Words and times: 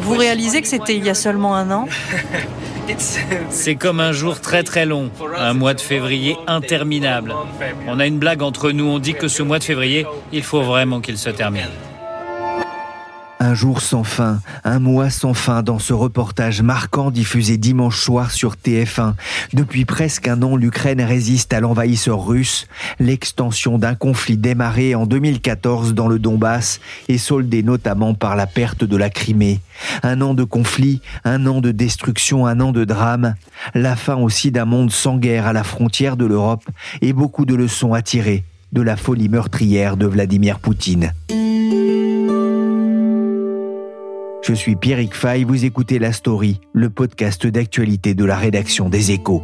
Vous 0.00 0.14
réalisez 0.14 0.62
que 0.62 0.68
c'était 0.68 0.96
il 0.96 1.04
y 1.04 1.10
a 1.10 1.14
seulement 1.14 1.54
un 1.54 1.70
an 1.70 1.88
C'est 3.50 3.74
comme 3.74 4.00
un 4.00 4.12
jour 4.12 4.40
très 4.40 4.62
très 4.62 4.86
long, 4.86 5.10
un 5.36 5.54
mois 5.54 5.74
de 5.74 5.80
février 5.80 6.36
interminable. 6.46 7.34
On 7.88 7.98
a 7.98 8.06
une 8.06 8.18
blague 8.18 8.42
entre 8.42 8.70
nous, 8.70 8.84
on 8.84 8.98
dit 8.98 9.14
que 9.14 9.28
ce 9.28 9.42
mois 9.42 9.58
de 9.58 9.64
février, 9.64 10.06
il 10.32 10.42
faut 10.42 10.62
vraiment 10.62 11.00
qu'il 11.00 11.18
se 11.18 11.30
termine. 11.30 11.68
Un 13.46 13.54
jour 13.54 13.80
sans 13.80 14.02
fin, 14.02 14.40
un 14.64 14.80
mois 14.80 15.08
sans 15.08 15.32
fin 15.32 15.62
dans 15.62 15.78
ce 15.78 15.92
reportage 15.92 16.62
marquant 16.62 17.12
diffusé 17.12 17.58
dimanche 17.58 18.00
soir 18.00 18.32
sur 18.32 18.56
TF1. 18.56 19.14
Depuis 19.52 19.84
presque 19.84 20.26
un 20.26 20.42
an, 20.42 20.56
l'Ukraine 20.56 21.00
résiste 21.00 21.52
à 21.52 21.60
l'envahisseur 21.60 22.26
russe. 22.26 22.66
L'extension 22.98 23.78
d'un 23.78 23.94
conflit 23.94 24.36
démarré 24.36 24.96
en 24.96 25.06
2014 25.06 25.94
dans 25.94 26.08
le 26.08 26.18
Donbass 26.18 26.80
est 27.08 27.18
soldée 27.18 27.62
notamment 27.62 28.14
par 28.14 28.34
la 28.34 28.48
perte 28.48 28.82
de 28.82 28.96
la 28.96 29.10
Crimée. 29.10 29.60
Un 30.02 30.22
an 30.22 30.34
de 30.34 30.42
conflit, 30.42 31.00
un 31.22 31.46
an 31.46 31.60
de 31.60 31.70
destruction, 31.70 32.46
un 32.46 32.58
an 32.58 32.72
de 32.72 32.84
drame. 32.84 33.36
La 33.74 33.94
fin 33.94 34.16
aussi 34.16 34.50
d'un 34.50 34.64
monde 34.64 34.90
sans 34.90 35.18
guerre 35.18 35.46
à 35.46 35.52
la 35.52 35.62
frontière 35.62 36.16
de 36.16 36.24
l'Europe 36.24 36.64
et 37.00 37.12
beaucoup 37.12 37.44
de 37.44 37.54
leçons 37.54 37.94
à 37.94 38.02
tirer 38.02 38.42
de 38.72 38.82
la 38.82 38.96
folie 38.96 39.28
meurtrière 39.28 39.96
de 39.96 40.06
Vladimir 40.06 40.58
Poutine. 40.58 41.12
Je 44.46 44.54
suis 44.54 44.76
Pierrick 44.76 45.12
Fay, 45.12 45.42
vous 45.42 45.64
écoutez 45.64 45.98
La 45.98 46.12
Story, 46.12 46.60
le 46.72 46.88
podcast 46.88 47.48
d'actualité 47.48 48.14
de 48.14 48.24
la 48.24 48.36
rédaction 48.36 48.88
des 48.88 49.10
Échos. 49.10 49.42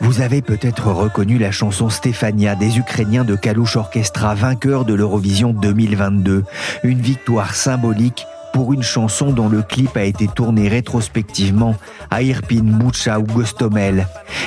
Vous 0.00 0.20
avez 0.22 0.40
peut-être 0.40 0.86
reconnu 0.86 1.36
la 1.36 1.50
chanson 1.50 1.90
Stéphania 1.90 2.54
des 2.54 2.78
Ukrainiens 2.78 3.24
de 3.24 3.36
Kalouche 3.36 3.76
Orchestra, 3.76 4.34
vainqueur 4.34 4.86
de 4.86 4.94
l'Eurovision 4.94 5.52
2022. 5.52 6.44
Une 6.82 7.00
victoire 7.02 7.54
symbolique 7.54 8.26
pour 8.54 8.72
une 8.72 8.84
chanson 8.84 9.32
dont 9.32 9.48
le 9.48 9.62
clip 9.62 9.96
a 9.96 10.04
été 10.04 10.28
tourné 10.28 10.68
rétrospectivement 10.68 11.74
à 12.08 12.22
Irpin, 12.22 12.62
Boucha 12.62 13.18
ou 13.18 13.24
Gostomel, 13.24 14.06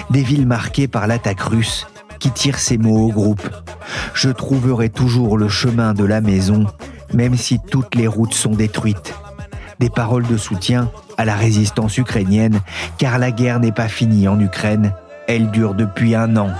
des 0.09 0.23
villes 0.23 0.47
marquées 0.47 0.87
par 0.87 1.07
l'attaque 1.07 1.41
russe 1.41 1.85
qui 2.17 2.31
tire 2.31 2.57
ses 2.57 2.77
mots 2.77 3.09
au 3.09 3.11
groupe. 3.11 3.49
Je 4.13 4.29
trouverai 4.29 4.87
toujours 4.87 5.37
le 5.37 5.49
chemin 5.49 5.93
de 5.93 6.05
la 6.05 6.21
maison, 6.21 6.67
même 7.13 7.35
si 7.35 7.59
toutes 7.59 7.95
les 7.95 8.07
routes 8.07 8.33
sont 8.33 8.53
détruites. 8.53 9.13
Des 9.79 9.89
paroles 9.89 10.25
de 10.25 10.37
soutien 10.37 10.89
à 11.17 11.25
la 11.25 11.35
résistance 11.35 11.97
ukrainienne, 11.97 12.61
car 12.97 13.19
la 13.19 13.31
guerre 13.31 13.59
n'est 13.59 13.73
pas 13.73 13.89
finie 13.89 14.29
en 14.29 14.39
Ukraine, 14.39 14.93
elle 15.27 15.51
dure 15.51 15.73
depuis 15.73 16.15
un 16.15 16.37
an. 16.37 16.51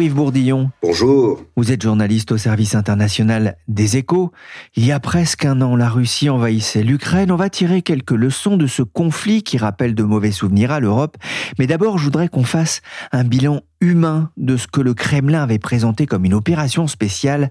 Bonjour 0.00 0.12
Yves 0.12 0.16
Bourdillon. 0.16 0.70
Bonjour. 0.82 1.44
Vous 1.56 1.72
êtes 1.72 1.82
journaliste 1.82 2.32
au 2.32 2.38
service 2.38 2.74
international 2.74 3.58
des 3.68 3.98
échos. 3.98 4.32
Il 4.74 4.86
y 4.86 4.92
a 4.92 4.98
presque 4.98 5.44
un 5.44 5.60
an, 5.60 5.76
la 5.76 5.90
Russie 5.90 6.30
envahissait 6.30 6.82
l'Ukraine. 6.82 7.30
On 7.30 7.36
va 7.36 7.50
tirer 7.50 7.82
quelques 7.82 8.12
leçons 8.12 8.56
de 8.56 8.66
ce 8.66 8.80
conflit 8.82 9.42
qui 9.42 9.58
rappelle 9.58 9.94
de 9.94 10.02
mauvais 10.02 10.30
souvenirs 10.30 10.70
à 10.70 10.80
l'Europe. 10.80 11.18
Mais 11.58 11.66
d'abord, 11.66 11.98
je 11.98 12.04
voudrais 12.04 12.28
qu'on 12.28 12.44
fasse 12.44 12.80
un 13.12 13.24
bilan 13.24 13.60
humain 13.82 14.30
de 14.38 14.56
ce 14.56 14.68
que 14.68 14.80
le 14.80 14.94
Kremlin 14.94 15.42
avait 15.42 15.58
présenté 15.58 16.06
comme 16.06 16.24
une 16.24 16.32
opération 16.32 16.86
spéciale. 16.86 17.50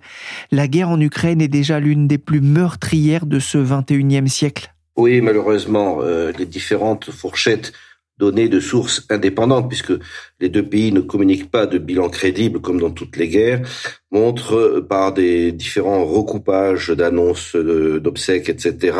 La 0.50 0.68
guerre 0.68 0.90
en 0.90 1.00
Ukraine 1.00 1.42
est 1.42 1.50
déjà 1.50 1.80
l'une 1.80 2.08
des 2.08 2.18
plus 2.18 2.42
meurtrières 2.42 3.28
de 3.28 3.38
ce 3.38 3.60
21e 3.60 4.26
siècle. 4.26 4.74
Oui, 4.98 5.22
malheureusement, 5.22 6.00
euh, 6.02 6.31
les 6.36 6.48
différentes 6.48 7.12
fourchettes 7.12 7.74
données 8.19 8.50
de 8.50 8.59
sources 8.59 9.06
indépendantes, 9.09 9.69
puisque 9.69 9.94
les 10.40 10.50
deux 10.50 10.68
pays 10.68 10.91
ne 10.91 11.00
communiquent 11.00 11.50
pas 11.50 11.66
de 11.66 11.78
bilan 11.78 12.09
crédible 12.09 12.59
comme 12.59 12.80
dans 12.80 12.91
toutes 12.91 13.16
les 13.18 13.30
guerres, 13.30 13.62
montrent 14.12 14.57
euh, 14.57 14.81
par 14.81 15.13
des 15.13 15.52
différents 15.52 16.06
recoupages 16.06 16.90
d'annonces 16.90 17.56
d'obsèques, 17.56 18.50
etc., 18.50 18.97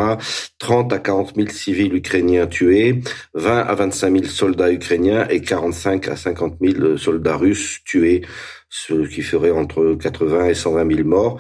30 0.58 0.94
à 0.94 1.00
40 1.00 1.36
000 1.36 1.50
civils 1.50 1.94
ukrainiens 1.94 2.48
tués, 2.48 3.02
20 3.34 3.60
à 3.60 3.76
25 3.76 4.12
000 4.14 4.26
soldats 4.26 4.72
ukrainiens 4.72 5.28
et 5.30 5.42
45 5.42 6.08
à 6.08 6.16
50 6.16 6.58
000 6.62 6.98
soldats 6.98 7.38
russes 7.38 7.82
tués, 7.86 8.22
ce 8.70 8.94
qui 9.08 9.22
ferait 9.22 9.52
entre 9.52 9.98
80 10.00 10.50
et 10.50 10.54
120 10.54 10.96
000 10.96 11.08
morts, 11.08 11.40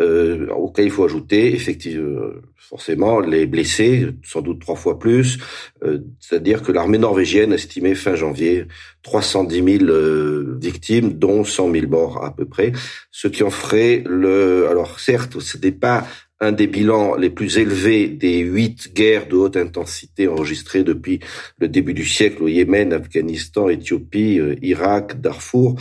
euh, 0.00 0.48
auquel 0.48 0.86
il 0.86 0.90
faut 0.90 1.04
ajouter 1.04 1.54
effectivement 1.54 2.32
forcément 2.70 3.18
les 3.18 3.46
blessés, 3.46 4.06
sans 4.22 4.42
doute 4.42 4.60
trois 4.60 4.76
fois 4.76 4.96
plus. 4.96 5.38
Euh, 5.82 5.98
c'est-à-dire 6.20 6.62
que 6.62 6.70
l'armée 6.70 6.98
norvégienne 6.98 7.52
estimait 7.52 7.96
fin 7.96 8.14
janvier 8.14 8.66
310 9.02 9.78
000 9.78 9.90
euh, 9.90 10.56
victimes, 10.62 11.14
dont 11.14 11.42
100 11.42 11.72
000 11.72 11.86
morts 11.88 12.24
à 12.24 12.32
peu 12.32 12.44
près, 12.44 12.70
ce 13.10 13.26
qui 13.26 13.42
en 13.42 13.50
ferait 13.50 14.04
le. 14.06 14.68
Alors 14.68 15.00
certes, 15.00 15.40
ce 15.40 15.58
n'est 15.58 15.72
pas 15.72 16.06
un 16.38 16.52
des 16.52 16.68
bilans 16.68 17.16
les 17.16 17.28
plus 17.28 17.58
élevés 17.58 18.06
des 18.08 18.38
huit 18.38 18.94
guerres 18.94 19.26
de 19.26 19.34
haute 19.34 19.56
intensité 19.56 20.28
enregistrées 20.28 20.84
depuis 20.84 21.18
le 21.58 21.66
début 21.66 21.92
du 21.92 22.06
siècle 22.06 22.44
au 22.44 22.48
Yémen, 22.48 22.92
Afghanistan, 22.92 23.68
Éthiopie, 23.68 24.38
euh, 24.38 24.54
Irak, 24.62 25.20
Darfour, 25.20 25.74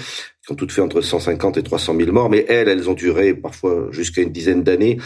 qui 0.44 0.52
ont 0.52 0.56
toutes 0.56 0.72
fait 0.72 0.82
entre 0.82 1.02
150 1.02 1.58
et 1.58 1.64
300 1.64 1.96
000 1.96 2.12
morts, 2.12 2.32
mais 2.32 2.46
elles, 2.50 2.68
elles 2.68 2.90
ont 2.90 2.96
duré 2.96 3.36
parfois 3.36 3.90
jusqu'à 3.92 4.24
une 4.24 4.32
dizaine 4.32 4.64
d'années. 4.64 4.98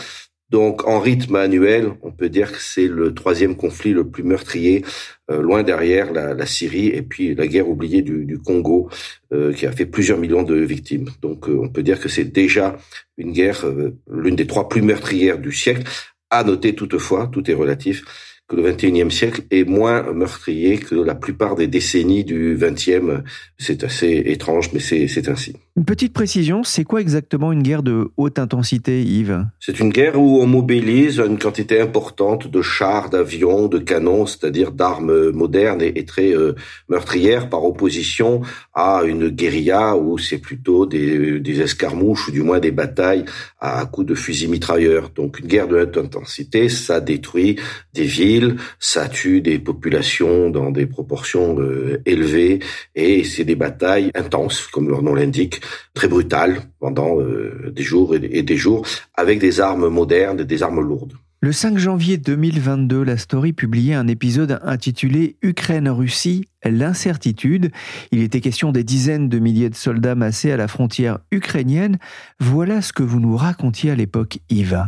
Donc 0.53 0.87
en 0.87 0.99
rythme 0.99 1.35
annuel, 1.35 1.93
on 2.03 2.11
peut 2.11 2.29
dire 2.29 2.51
que 2.51 2.59
c'est 2.59 2.87
le 2.87 3.15
troisième 3.15 3.55
conflit 3.55 3.91
le 3.91 4.07
plus 4.07 4.21
meurtrier, 4.21 4.85
euh, 5.31 5.41
loin 5.41 5.63
derrière 5.63 6.13
la, 6.13 6.45
Syrie 6.45 6.89
et 6.89 7.01
puis 7.01 7.33
la 7.33 7.47
guerre 7.47 7.67
oubliée 7.67 8.03
du, 8.03 8.37
Congo, 8.37 8.87
euh, 9.33 9.51
qui 9.51 9.65
a 9.65 9.71
fait 9.71 9.87
plusieurs 9.87 10.19
millions 10.19 10.43
de 10.43 10.53
victimes. 10.53 11.09
Donc 11.23 11.49
euh, 11.49 11.59
on 11.59 11.69
peut 11.69 11.81
dire 11.81 11.99
que 11.99 12.07
c'est 12.07 12.25
déjà 12.25 12.77
une 13.17 13.31
guerre, 13.31 13.65
l'une 14.11 14.35
des 14.35 14.45
trois 14.45 14.69
plus 14.69 14.83
meurtrières 14.83 15.39
du 15.39 15.51
siècle. 15.51 15.89
À 16.29 16.43
noter 16.43 16.75
toutefois, 16.75 17.31
tout 17.33 17.49
est 17.49 17.55
relatif, 17.55 18.03
que 18.47 18.55
le 18.55 18.63
XXIe 18.63 19.09
siècle 19.09 19.43
est 19.51 19.63
moins 19.63 20.11
meurtrier 20.13 20.77
que 20.77 20.95
la 20.95 21.15
plupart 21.15 21.55
des 21.55 21.67
décennies 21.67 22.23
du 22.23 22.57
XXe. 22.59 23.23
C'est 23.57 23.83
assez 23.83 24.23
étrange, 24.25 24.71
mais 24.73 24.79
c'est 24.79 25.29
ainsi. 25.29 25.55
Une 25.75 25.85
petite 25.85 26.13
précision, 26.13 26.63
c'est 26.63 26.83
quoi 26.83 27.01
exactement 27.01 27.51
une 27.51 27.63
guerre 27.63 27.81
de 27.81 28.11
haute 28.15 28.37
intensité, 28.37 29.01
Yves? 29.01 29.47
C'est 29.59 29.79
une 29.79 29.89
guerre 29.89 30.21
où 30.21 30.39
on 30.39 30.45
mobilise 30.45 31.17
une 31.17 31.39
quantité 31.39 31.81
importante 31.81 32.47
de 32.47 32.61
chars, 32.61 33.09
d'avions, 33.09 33.67
de 33.67 33.79
canons, 33.79 34.27
c'est-à-dire 34.27 34.71
d'armes 34.71 35.31
modernes 35.31 35.81
et, 35.81 36.05
très 36.05 36.35
euh, 36.35 36.53
meurtrières, 36.89 37.49
par 37.49 37.63
opposition 37.63 38.41
à 38.75 39.01
une 39.03 39.29
guérilla 39.29 39.95
où 39.95 40.19
c'est 40.19 40.37
plutôt 40.37 40.85
des, 40.85 41.39
des 41.39 41.61
escarmouches 41.61 42.27
ou 42.27 42.31
du 42.31 42.43
moins 42.43 42.59
des 42.59 42.71
batailles 42.71 43.25
à 43.59 43.83
coups 43.87 44.05
de 44.05 44.15
fusils 44.15 44.49
mitrailleurs. 44.49 45.09
Donc 45.09 45.39
une 45.39 45.47
guerre 45.47 45.67
de 45.67 45.77
haute 45.77 45.97
intensité, 45.97 46.69
ça 46.69 46.99
détruit 46.99 47.55
des 47.95 48.03
villes, 48.03 48.32
ça 48.79 49.07
tue 49.07 49.41
des 49.41 49.59
populations 49.59 50.49
dans 50.49 50.71
des 50.71 50.85
proportions 50.85 51.59
euh, 51.59 52.01
élevées 52.05 52.59
et 52.95 53.23
c'est 53.23 53.43
des 53.43 53.55
batailles 53.55 54.11
intenses, 54.15 54.67
comme 54.67 54.89
leur 54.89 55.01
nom 55.01 55.15
l'indique 55.15 55.61
très 55.93 56.07
brutale 56.07 56.61
pendant 56.79 57.19
euh, 57.19 57.71
des 57.75 57.83
jours 57.83 58.15
et 58.15 58.43
des 58.43 58.57
jours, 58.57 58.85
avec 59.15 59.39
des 59.39 59.59
armes 59.59 59.87
modernes 59.87 60.39
et 60.39 60.45
des 60.45 60.63
armes 60.63 60.81
lourdes. 60.81 61.13
Le 61.43 61.51
5 61.51 61.77
janvier 61.77 62.15
2022, 62.15 63.03
la 63.03 63.17
Story 63.17 63.51
publiait 63.51 63.95
un 63.95 64.07
épisode 64.07 64.61
intitulé 64.63 65.35
Ukraine-Russie, 65.41 66.47
l'incertitude. 66.63 67.69
Il 68.13 68.21
était 68.21 68.39
question 68.39 68.71
des 68.71 68.85
dizaines 68.85 69.27
de 69.27 69.39
milliers 69.39 69.69
de 69.69 69.75
soldats 69.75 70.15
massés 70.15 70.53
à 70.53 70.57
la 70.57 70.69
frontière 70.69 71.19
ukrainienne. 71.33 71.97
Voilà 72.39 72.81
ce 72.81 72.93
que 72.93 73.03
vous 73.03 73.19
nous 73.19 73.35
racontiez 73.35 73.91
à 73.91 73.95
l'époque, 73.95 74.39
Yves. 74.49 74.85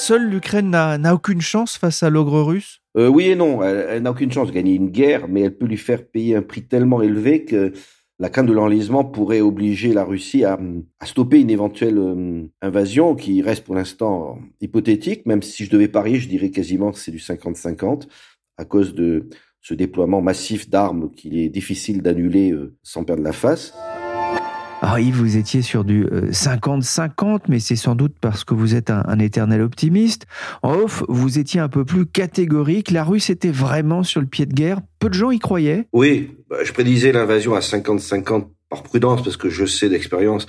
Seule 0.00 0.28
l'Ukraine 0.28 0.70
n'a 0.70 1.14
aucune 1.14 1.40
chance 1.40 1.76
face 1.76 2.02
à 2.02 2.10
l'ogre 2.10 2.42
russe? 2.42 2.80
Euh, 2.96 3.08
Oui 3.08 3.26
et 3.26 3.36
non, 3.36 3.62
elle, 3.62 4.02
n'a 4.02 4.10
aucune 4.10 4.32
chance 4.32 4.48
de 4.48 4.52
gagner 4.52 4.74
une 4.74 4.90
guerre, 4.90 5.28
mais 5.28 5.42
elle 5.42 5.56
peut 5.56 5.66
lui 5.66 5.76
faire 5.76 6.06
payer 6.06 6.36
un 6.36 6.42
prix 6.42 6.62
tellement 6.62 7.02
élevé 7.02 7.44
que 7.44 7.72
la 8.18 8.28
crainte 8.28 8.46
de 8.46 8.52
l'enlisement 8.52 9.04
pourrait 9.04 9.40
obliger 9.40 9.92
la 9.92 10.04
Russie 10.04 10.44
à, 10.44 10.58
stopper 11.04 11.40
une 11.40 11.50
éventuelle 11.50 11.98
euh, 11.98 12.42
invasion 12.60 13.14
qui 13.14 13.40
reste 13.42 13.64
pour 13.64 13.74
l'instant 13.74 14.38
hypothétique, 14.60 15.26
même 15.26 15.42
si 15.42 15.64
je 15.64 15.70
devais 15.70 15.88
parier, 15.88 16.18
je 16.18 16.28
dirais 16.28 16.50
quasiment 16.50 16.92
que 16.92 16.98
c'est 16.98 17.12
du 17.12 17.18
50-50 17.18 18.08
à 18.58 18.64
cause 18.64 18.94
de 18.94 19.28
ce 19.62 19.74
déploiement 19.74 20.20
massif 20.20 20.68
d'armes 20.68 21.10
qu'il 21.12 21.38
est 21.38 21.48
difficile 21.48 22.02
d'annuler 22.02 22.50
euh, 22.52 22.74
sans 22.82 23.04
perdre 23.04 23.22
la 23.22 23.32
face. 23.32 23.74
Alors 24.82 24.98
Yves, 24.98 25.16
vous 25.16 25.36
étiez 25.36 25.60
sur 25.60 25.84
du 25.84 26.06
50-50, 26.06 27.34
euh, 27.34 27.38
mais 27.48 27.60
c'est 27.60 27.76
sans 27.76 27.94
doute 27.94 28.14
parce 28.18 28.44
que 28.44 28.54
vous 28.54 28.74
êtes 28.74 28.88
un, 28.88 29.18
éternel 29.18 29.60
optimiste. 29.60 30.26
En 30.62 30.72
off, 30.72 31.04
vous 31.06 31.38
étiez 31.38 31.60
un 31.60 31.68
peu 31.68 31.84
plus 31.84 32.06
catégorique. 32.06 32.90
La 32.90 33.04
Russe 33.04 33.28
était 33.28 33.50
vraiment 33.50 34.02
sur 34.02 34.22
le 34.22 34.26
pied 34.26 34.46
de 34.46 34.54
guerre. 34.54 34.80
Peu 34.98 35.10
de 35.10 35.14
gens 35.14 35.30
y 35.30 35.38
croyaient. 35.38 35.86
Oui, 35.92 36.30
bah, 36.48 36.64
je 36.64 36.72
prédisais 36.72 37.12
l'invasion 37.12 37.54
à 37.54 37.60
50-50 37.60 38.46
par 38.70 38.82
prudence, 38.82 39.22
parce 39.22 39.36
que 39.36 39.50
je 39.50 39.66
sais 39.66 39.90
d'expérience 39.90 40.46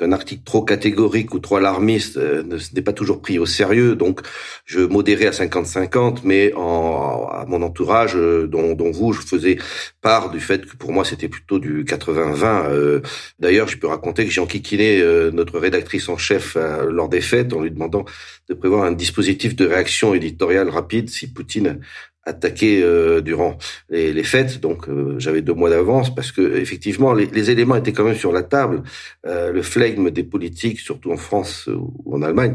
qu'un 0.00 0.12
article 0.12 0.42
trop 0.44 0.62
catégorique 0.62 1.34
ou 1.34 1.40
trop 1.40 1.56
alarmiste 1.56 2.16
euh, 2.16 2.42
n'est 2.74 2.82
pas 2.82 2.94
toujours 2.94 3.20
pris 3.20 3.38
au 3.38 3.44
sérieux. 3.44 3.94
Donc, 3.94 4.20
je 4.64 4.80
modérais 4.80 5.26
à 5.26 5.30
50-50, 5.30 6.20
mais 6.24 6.52
en, 6.54 7.28
à 7.28 7.44
mon 7.46 7.60
entourage, 7.62 8.16
euh, 8.16 8.46
dont, 8.46 8.72
dont, 8.72 8.90
vous, 8.90 9.12
je 9.12 9.20
faisais 9.20 9.58
part 10.00 10.30
du 10.30 10.40
fait 10.40 10.64
que 10.64 10.76
pour 10.76 10.92
moi, 10.92 11.04
c'était 11.04 11.28
plutôt 11.28 11.58
du 11.58 11.84
80-20. 11.84 12.70
Euh, 12.70 13.00
d'ailleurs, 13.38 13.68
je 13.68 13.76
peux 13.76 13.88
raconter 13.88 14.24
que 14.24 14.30
j'ai 14.30 14.40
enquiquiné 14.40 15.02
notre 15.32 15.58
rédactrice 15.58 16.08
en 16.08 16.16
chef 16.16 16.56
lors 16.88 17.08
des 17.08 17.20
fêtes 17.20 17.52
en 17.52 17.60
lui 17.60 17.70
demandant 17.70 18.04
de 18.48 18.54
prévoir 18.54 18.84
un 18.84 18.92
dispositif 18.92 19.54
de 19.54 19.66
réaction 19.66 20.14
éditoriale 20.14 20.70
rapide 20.70 21.10
si 21.10 21.32
Poutine 21.32 21.80
attaqué 22.24 22.82
euh, 22.82 23.20
durant 23.20 23.56
les, 23.88 24.12
les, 24.12 24.24
fêtes, 24.24 24.60
donc 24.60 24.88
euh, 24.88 25.14
j'avais 25.18 25.42
deux 25.42 25.54
mois 25.54 25.70
d'avance 25.70 26.14
parce 26.14 26.32
que 26.32 26.58
effectivement 26.58 27.14
les, 27.14 27.26
les, 27.26 27.50
éléments 27.50 27.76
étaient 27.76 27.92
quand 27.92 28.04
même 28.04 28.16
sur 28.16 28.32
la 28.32 28.42
table. 28.42 28.82
Euh, 29.26 29.52
le 29.52 29.62
flegme 29.62 30.10
des 30.10 30.24
politiques, 30.24 30.80
surtout 30.80 31.12
en 31.12 31.16
France 31.16 31.68
ou 31.68 32.14
en 32.14 32.22
Allemagne, 32.22 32.54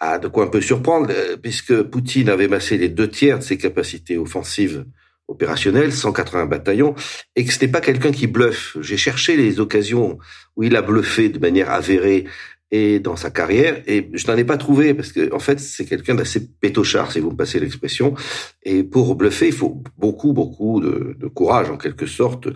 a 0.00 0.18
de 0.18 0.28
quoi 0.28 0.44
un 0.44 0.48
peu 0.48 0.60
surprendre 0.60 1.12
puisque 1.42 1.82
Poutine 1.82 2.28
avait 2.28 2.48
massé 2.48 2.76
les 2.76 2.88
deux 2.88 3.08
tiers 3.08 3.38
de 3.38 3.44
ses 3.44 3.56
capacités 3.56 4.18
offensives 4.18 4.84
opérationnelles, 5.28 5.92
180 5.92 6.46
bataillons, 6.46 6.94
et 7.36 7.44
que 7.44 7.52
ce 7.52 7.60
n'est 7.64 7.70
pas 7.70 7.82
quelqu'un 7.82 8.12
qui 8.12 8.26
bluffe. 8.26 8.78
J'ai 8.80 8.96
cherché 8.96 9.36
les 9.36 9.60
occasions 9.60 10.18
où 10.56 10.62
il 10.62 10.74
a 10.74 10.82
bluffé 10.82 11.28
de 11.28 11.38
manière 11.38 11.70
avérée 11.70 12.24
et 12.70 13.00
dans 13.00 13.16
sa 13.16 13.30
carrière. 13.30 13.82
Et 13.86 14.10
je 14.12 14.26
n'en 14.26 14.36
ai 14.36 14.44
pas 14.44 14.56
trouvé 14.56 14.94
parce 14.94 15.12
que 15.12 15.32
en 15.34 15.38
fait 15.38 15.60
c'est 15.60 15.84
quelqu'un 15.84 16.14
d'assez 16.14 16.48
pétochard, 16.60 17.12
si 17.12 17.20
vous 17.20 17.30
me 17.30 17.36
passez 17.36 17.60
l'expression. 17.60 18.14
Et 18.62 18.82
pour 18.82 19.14
bluffer, 19.14 19.46
il 19.48 19.52
faut 19.52 19.82
beaucoup 19.96 20.32
beaucoup 20.32 20.80
de, 20.80 21.16
de, 21.18 21.26
courage 21.26 21.70
en 21.70 21.76
quelque 21.76 22.06
sorte 22.06 22.48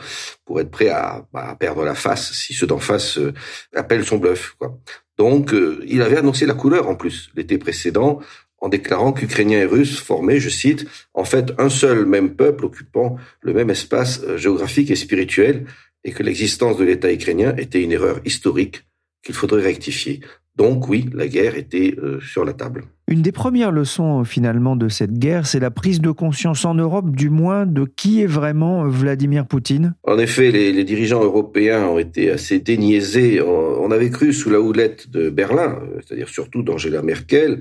pour 0.45 0.61
être 0.61 0.71
prêt 0.71 0.89
à, 0.89 1.27
à 1.35 1.57
perdre 1.57 1.85
la 1.85 1.95
face 1.95 2.33
si 2.33 2.55
ceux 2.55 2.67
d'en 2.67 2.79
face 2.79 3.19
euh, 3.19 3.33
appellent 3.75 4.05
son 4.05 4.19
bluff. 4.19 4.55
Quoi. 4.59 4.79
Donc 5.19 5.55
euh, 5.55 5.83
il 5.87 6.03
avait 6.03 6.17
annoncé 6.17 6.47
la 6.47 6.55
couleur 6.55 6.89
en 6.89 6.95
plus 6.95 7.31
l'été 7.35 7.59
précédent 7.59 8.21
en 8.63 8.69
déclarant 8.69 9.13
qu'Ukrainiens 9.13 9.59
et 9.59 9.65
Russes 9.65 9.99
formaient, 9.99 10.39
je 10.39 10.49
cite, 10.49 10.87
en 11.15 11.25
fait 11.25 11.53
un 11.59 11.69
seul 11.69 12.07
même 12.07 12.37
peuple 12.37 12.65
occupant 12.65 13.17
le 13.41 13.53
même 13.53 13.71
espace 13.71 14.21
euh, 14.23 14.39
géographique 14.39 14.91
et 14.91 14.97
spirituel, 14.97 15.67
et 16.05 16.13
que 16.13 16.23
l'existence 16.23 16.77
de 16.77 16.85
l'État 16.85 17.13
ukrainien 17.13 17.55
était 17.57 17.83
une 17.83 17.93
erreur 17.93 18.21
historique 18.25 18.85
qu'il 19.23 19.35
faudrait 19.35 19.63
rectifier. 19.63 20.21
Donc 20.57 20.89
oui, 20.89 21.09
la 21.15 21.29
guerre 21.29 21.57
était 21.57 21.95
euh, 21.99 22.21
sur 22.21 22.45
la 22.45 22.53
table. 22.53 22.85
Une 23.09 23.23
des 23.23 23.33
premières 23.33 23.73
leçons 23.73 24.23
finalement 24.25 24.77
de 24.77 24.89
cette 24.89 25.19
guerre, 25.19 25.47
c'est 25.47 25.61
la 25.61 25.71
prise 25.71 26.01
de 26.01 26.11
conscience 26.11 26.65
en 26.65 26.75
Europe, 26.75 27.11
du 27.11 27.31
moins, 27.31 27.65
de 27.65 27.85
qui 27.85 28.23
est 28.23 28.27
vraiment 28.27 28.87
Vladimir 28.87 29.47
Poutine. 29.47 29.95
En 30.03 30.19
effet, 30.19 30.51
les, 30.51 30.85
dirigeants 30.85 31.23
européens 31.23 31.87
ont 31.87 31.99
été 31.99 32.31
assez 32.31 32.59
déniaisés. 32.59 33.41
On, 33.41 33.91
avait 33.91 34.11
cru 34.11 34.33
sous 34.33 34.49
la 34.49 34.61
houlette 34.61 35.11
de 35.11 35.29
Berlin, 35.29 35.79
euh, 35.83 36.01
c'est-à-dire 36.01 36.29
surtout 36.29 36.63
d'Angela 36.63 37.03
Merkel, 37.03 37.61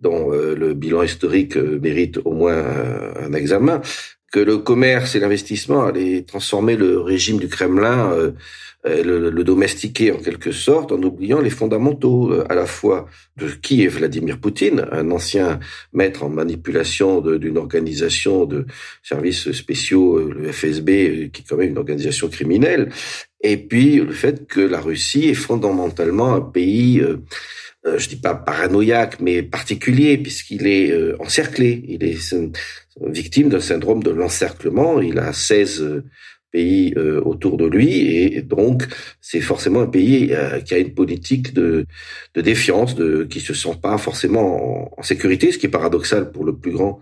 dont 0.00 0.32
euh, 0.32 0.54
le 0.54 0.74
bilan 0.74 1.02
historique 1.02 1.56
mérite 1.56 2.18
au 2.24 2.32
moins 2.32 2.62
un 3.20 3.32
examen, 3.32 3.80
que 4.32 4.40
le 4.40 4.58
commerce 4.58 5.14
et 5.14 5.20
l'investissement 5.20 5.84
allaient 5.84 6.22
transformer 6.22 6.74
le 6.76 6.98
régime 6.98 7.38
du 7.38 7.48
Kremlin 7.48 8.10
euh, 8.12 8.32
le, 8.84 9.30
le, 9.30 9.44
domestiquer 9.44 10.10
en 10.10 10.18
quelque 10.18 10.50
sorte 10.50 10.90
en 10.90 11.00
oubliant 11.02 11.40
les 11.40 11.50
fondamentaux 11.50 12.32
euh, 12.32 12.44
à 12.48 12.54
la 12.54 12.66
fois 12.66 13.06
de 13.36 13.48
qui 13.48 13.84
est 13.84 13.88
Vladimir 13.88 14.40
Poutine, 14.40 14.86
un 14.90 15.10
ancien 15.12 15.60
maître 15.92 16.24
en 16.24 16.28
manipulation 16.28 17.20
d'une 17.20 17.58
organisation 17.58 18.44
de 18.44 18.66
services 19.02 19.52
spéciaux, 19.52 20.18
euh, 20.18 20.34
le 20.36 20.52
FSB, 20.52 21.30
qui 21.32 21.42
est 21.42 21.44
quand 21.48 21.56
même 21.56 21.70
une 21.70 21.78
organisation 21.78 22.28
criminelle, 22.28 22.90
et 23.40 23.56
puis 23.56 23.96
le 23.96 24.12
fait 24.12 24.48
que 24.48 24.60
la 24.60 24.80
Russie 24.80 25.28
est 25.28 25.34
fondamentalement 25.34 26.34
un 26.34 26.40
pays 26.40 27.00
euh, 27.00 27.98
je 27.98 28.08
dis 28.08 28.16
pas 28.16 28.36
paranoïaque, 28.36 29.18
mais 29.18 29.42
particulier, 29.42 30.16
puisqu'il 30.16 30.68
est 30.68 30.94
encerclé. 31.18 31.84
Il 31.88 32.04
est 32.04 32.32
victime 33.00 33.48
d'un 33.48 33.58
syndrome 33.58 34.04
de 34.04 34.10
l'encerclement. 34.10 35.00
Il 35.00 35.18
a 35.18 35.32
16 35.32 36.04
pays 36.52 36.92
euh, 36.96 37.20
autour 37.24 37.56
de 37.56 37.66
lui 37.66 37.90
et 38.16 38.42
donc 38.42 38.86
c'est 39.20 39.40
forcément 39.40 39.80
un 39.80 39.86
pays 39.86 40.32
euh, 40.32 40.60
qui 40.60 40.74
a 40.74 40.78
une 40.78 40.94
politique 40.94 41.54
de, 41.54 41.86
défiance, 42.36 42.94
de 42.94 43.24
qui 43.24 43.40
se 43.40 43.54
sent 43.54 43.76
pas 43.82 43.98
forcément 43.98 44.98
en, 44.98 45.02
sécurité, 45.02 45.50
ce 45.50 45.58
qui 45.58 45.66
est 45.66 45.70
paradoxal 45.70 46.30
pour 46.30 46.44
le 46.44 46.54
plus 46.54 46.72
grand 46.72 47.00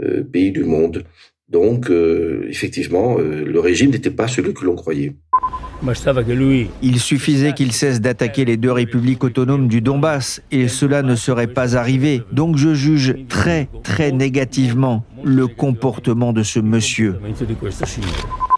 euh, 0.00 0.22
pays 0.22 0.52
du 0.52 0.64
monde. 0.64 1.04
Donc 1.52 1.90
effectivement, 2.48 3.18
le 3.18 3.60
régime 3.60 3.90
n'était 3.90 4.10
pas 4.10 4.26
celui 4.26 4.54
que 4.54 4.64
l'on 4.64 4.74
croyait. 4.74 5.14
Il 6.82 6.98
suffisait 6.98 7.52
qu'il 7.52 7.72
cesse 7.72 8.00
d'attaquer 8.00 8.44
les 8.44 8.56
deux 8.56 8.72
républiques 8.72 9.22
autonomes 9.24 9.68
du 9.68 9.80
Donbass 9.80 10.40
et 10.50 10.68
cela 10.68 11.02
ne 11.02 11.14
serait 11.14 11.48
pas 11.48 11.76
arrivé. 11.76 12.22
Donc 12.32 12.56
je 12.56 12.72
juge 12.72 13.16
très 13.28 13.68
très 13.82 14.12
négativement 14.12 15.04
le 15.22 15.46
comportement 15.46 16.32
de 16.32 16.42
ce 16.42 16.60
monsieur. 16.60 17.16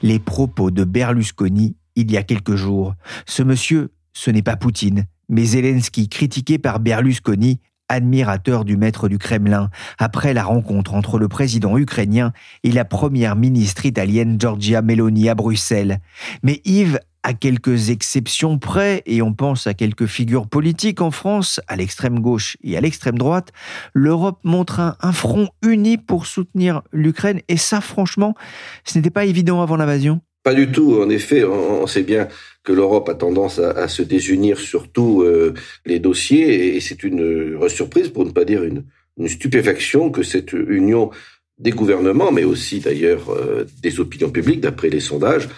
Les 0.02 0.18
propos 0.18 0.70
de 0.70 0.84
Berlusconi 0.84 1.76
il 1.96 2.10
y 2.10 2.16
a 2.16 2.22
quelques 2.22 2.56
jours. 2.56 2.94
Ce 3.26 3.42
monsieur, 3.42 3.90
ce 4.12 4.30
n'est 4.30 4.42
pas 4.42 4.56
Poutine, 4.56 5.06
mais 5.28 5.44
Zelensky, 5.44 6.08
critiqué 6.08 6.58
par 6.58 6.80
Berlusconi, 6.80 7.60
admirateur 7.88 8.64
du 8.64 8.76
maître 8.76 9.08
du 9.08 9.18
Kremlin, 9.18 9.70
après 9.98 10.34
la 10.34 10.44
rencontre 10.44 10.94
entre 10.94 11.18
le 11.18 11.28
président 11.28 11.76
ukrainien 11.76 12.32
et 12.62 12.72
la 12.72 12.84
première 12.84 13.36
ministre 13.36 13.86
italienne 13.86 14.40
Giorgia 14.40 14.82
Meloni 14.82 15.28
à 15.28 15.34
Bruxelles. 15.34 16.00
Mais 16.42 16.60
Yves 16.64 16.98
à 17.24 17.32
quelques 17.32 17.88
exceptions 17.88 18.58
près, 18.58 19.02
et 19.06 19.22
on 19.22 19.32
pense 19.32 19.66
à 19.66 19.72
quelques 19.72 20.06
figures 20.06 20.46
politiques 20.46 21.00
en 21.00 21.10
France, 21.10 21.58
à 21.68 21.74
l'extrême 21.74 22.20
gauche 22.20 22.58
et 22.62 22.76
à 22.76 22.82
l'extrême 22.82 23.16
droite, 23.16 23.50
l'Europe 23.94 24.40
montre 24.44 24.96
un, 25.00 25.12
front 25.12 25.48
uni 25.62 25.96
pour 25.96 26.26
soutenir 26.26 26.82
l'Ukraine. 26.92 27.40
Et 27.48 27.56
ça, 27.56 27.80
franchement, 27.80 28.34
ce 28.84 28.98
n'était 28.98 29.10
pas 29.10 29.24
évident 29.24 29.62
avant 29.62 29.76
l'invasion. 29.76 30.20
Pas 30.44 30.52
du 30.52 30.70
tout. 30.70 31.00
En 31.00 31.08
effet, 31.08 31.42
on, 31.44 31.86
sait 31.86 32.02
bien 32.02 32.28
que 32.62 32.72
l'Europe 32.72 33.08
a 33.08 33.14
tendance 33.14 33.58
à, 33.58 33.88
se 33.88 34.02
désunir 34.02 34.58
sur 34.60 34.92
tous 34.92 35.22
euh, 35.22 35.54
les 35.86 35.98
dossiers, 35.98 36.76
et 36.76 36.80
c'est 36.80 37.02
une 37.02 37.58
surprise, 37.68 38.10
pour 38.10 38.26
ne 38.26 38.30
pas 38.30 38.44
dire 38.44 38.62
une, 38.62 38.84
stupéfaction, 39.26 40.10
que 40.10 40.22
cette 40.22 40.52
union 40.52 41.10
des 41.58 41.70
gouvernements, 41.70 42.30
mais 42.30 42.44
aussi 42.44 42.80
d'ailleurs 42.80 43.30
euh, 43.30 43.64
des 43.82 44.00
opinions 44.00 44.30
publiques, 44.30 44.60
d'après 44.60 44.90
les 44.90 45.00
sondages, 45.00 45.48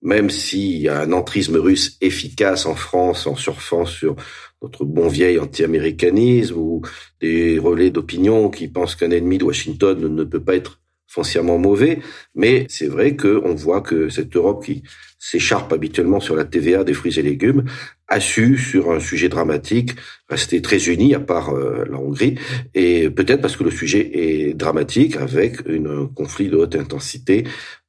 même 0.00 0.30
s'il 0.30 0.78
y 0.78 0.88
a 0.88 1.00
un 1.00 1.12
entrisme 1.12 1.56
russe 1.56 1.98
efficace 2.00 2.64
en 2.64 2.74
France 2.74 3.26
en 3.26 3.36
surfant 3.36 3.84
sur 3.84 4.16
notre 4.62 4.86
bon 4.86 5.08
vieil 5.08 5.38
anti-américanisme 5.38 6.56
ou 6.56 6.82
des 7.20 7.58
relais 7.58 7.90
d'opinion 7.90 8.48
qui 8.48 8.68
pensent 8.68 8.94
qu'un 8.94 9.10
ennemi 9.10 9.36
de 9.36 9.44
Washington 9.44 9.98
ne 9.98 10.24
peut 10.24 10.42
pas 10.42 10.56
être 10.56 10.80
foncièrement 11.10 11.58
mauvais, 11.58 11.98
mais 12.36 12.66
c'est 12.68 12.86
vrai 12.86 13.16
qu'on 13.16 13.54
voit 13.54 13.80
que 13.80 14.08
cette 14.08 14.36
Europe 14.36 14.64
qui 14.64 14.84
s'écharpe 15.18 15.72
habituellement 15.72 16.20
sur 16.20 16.36
la 16.36 16.44
TVA 16.44 16.84
des 16.84 16.94
fruits 16.94 17.18
et 17.18 17.22
légumes 17.22 17.64
a 18.06 18.20
su, 18.20 18.56
sur 18.56 18.92
un 18.92 19.00
sujet 19.00 19.28
dramatique, 19.28 19.90
rester 20.28 20.62
très 20.62 20.88
unie, 20.88 21.14
à 21.16 21.20
part 21.20 21.50
euh, 21.50 21.84
la 21.90 21.98
Hongrie, 21.98 22.36
et 22.74 23.10
peut-être 23.10 23.40
parce 23.40 23.56
que 23.56 23.64
le 23.64 23.72
sujet 23.72 24.08
est 24.14 24.54
dramatique, 24.54 25.16
avec 25.16 25.68
un 25.68 26.06
conflit 26.06 26.48
de 26.48 26.56
haute 26.56 26.76
intensité 26.76 27.44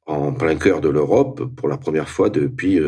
en 0.06 0.32
plein 0.32 0.56
cœur 0.56 0.80
de 0.80 0.88
l'Europe 0.88 1.44
pour 1.56 1.68
la 1.68 1.76
première 1.76 2.08
fois 2.08 2.28
depuis 2.28 2.80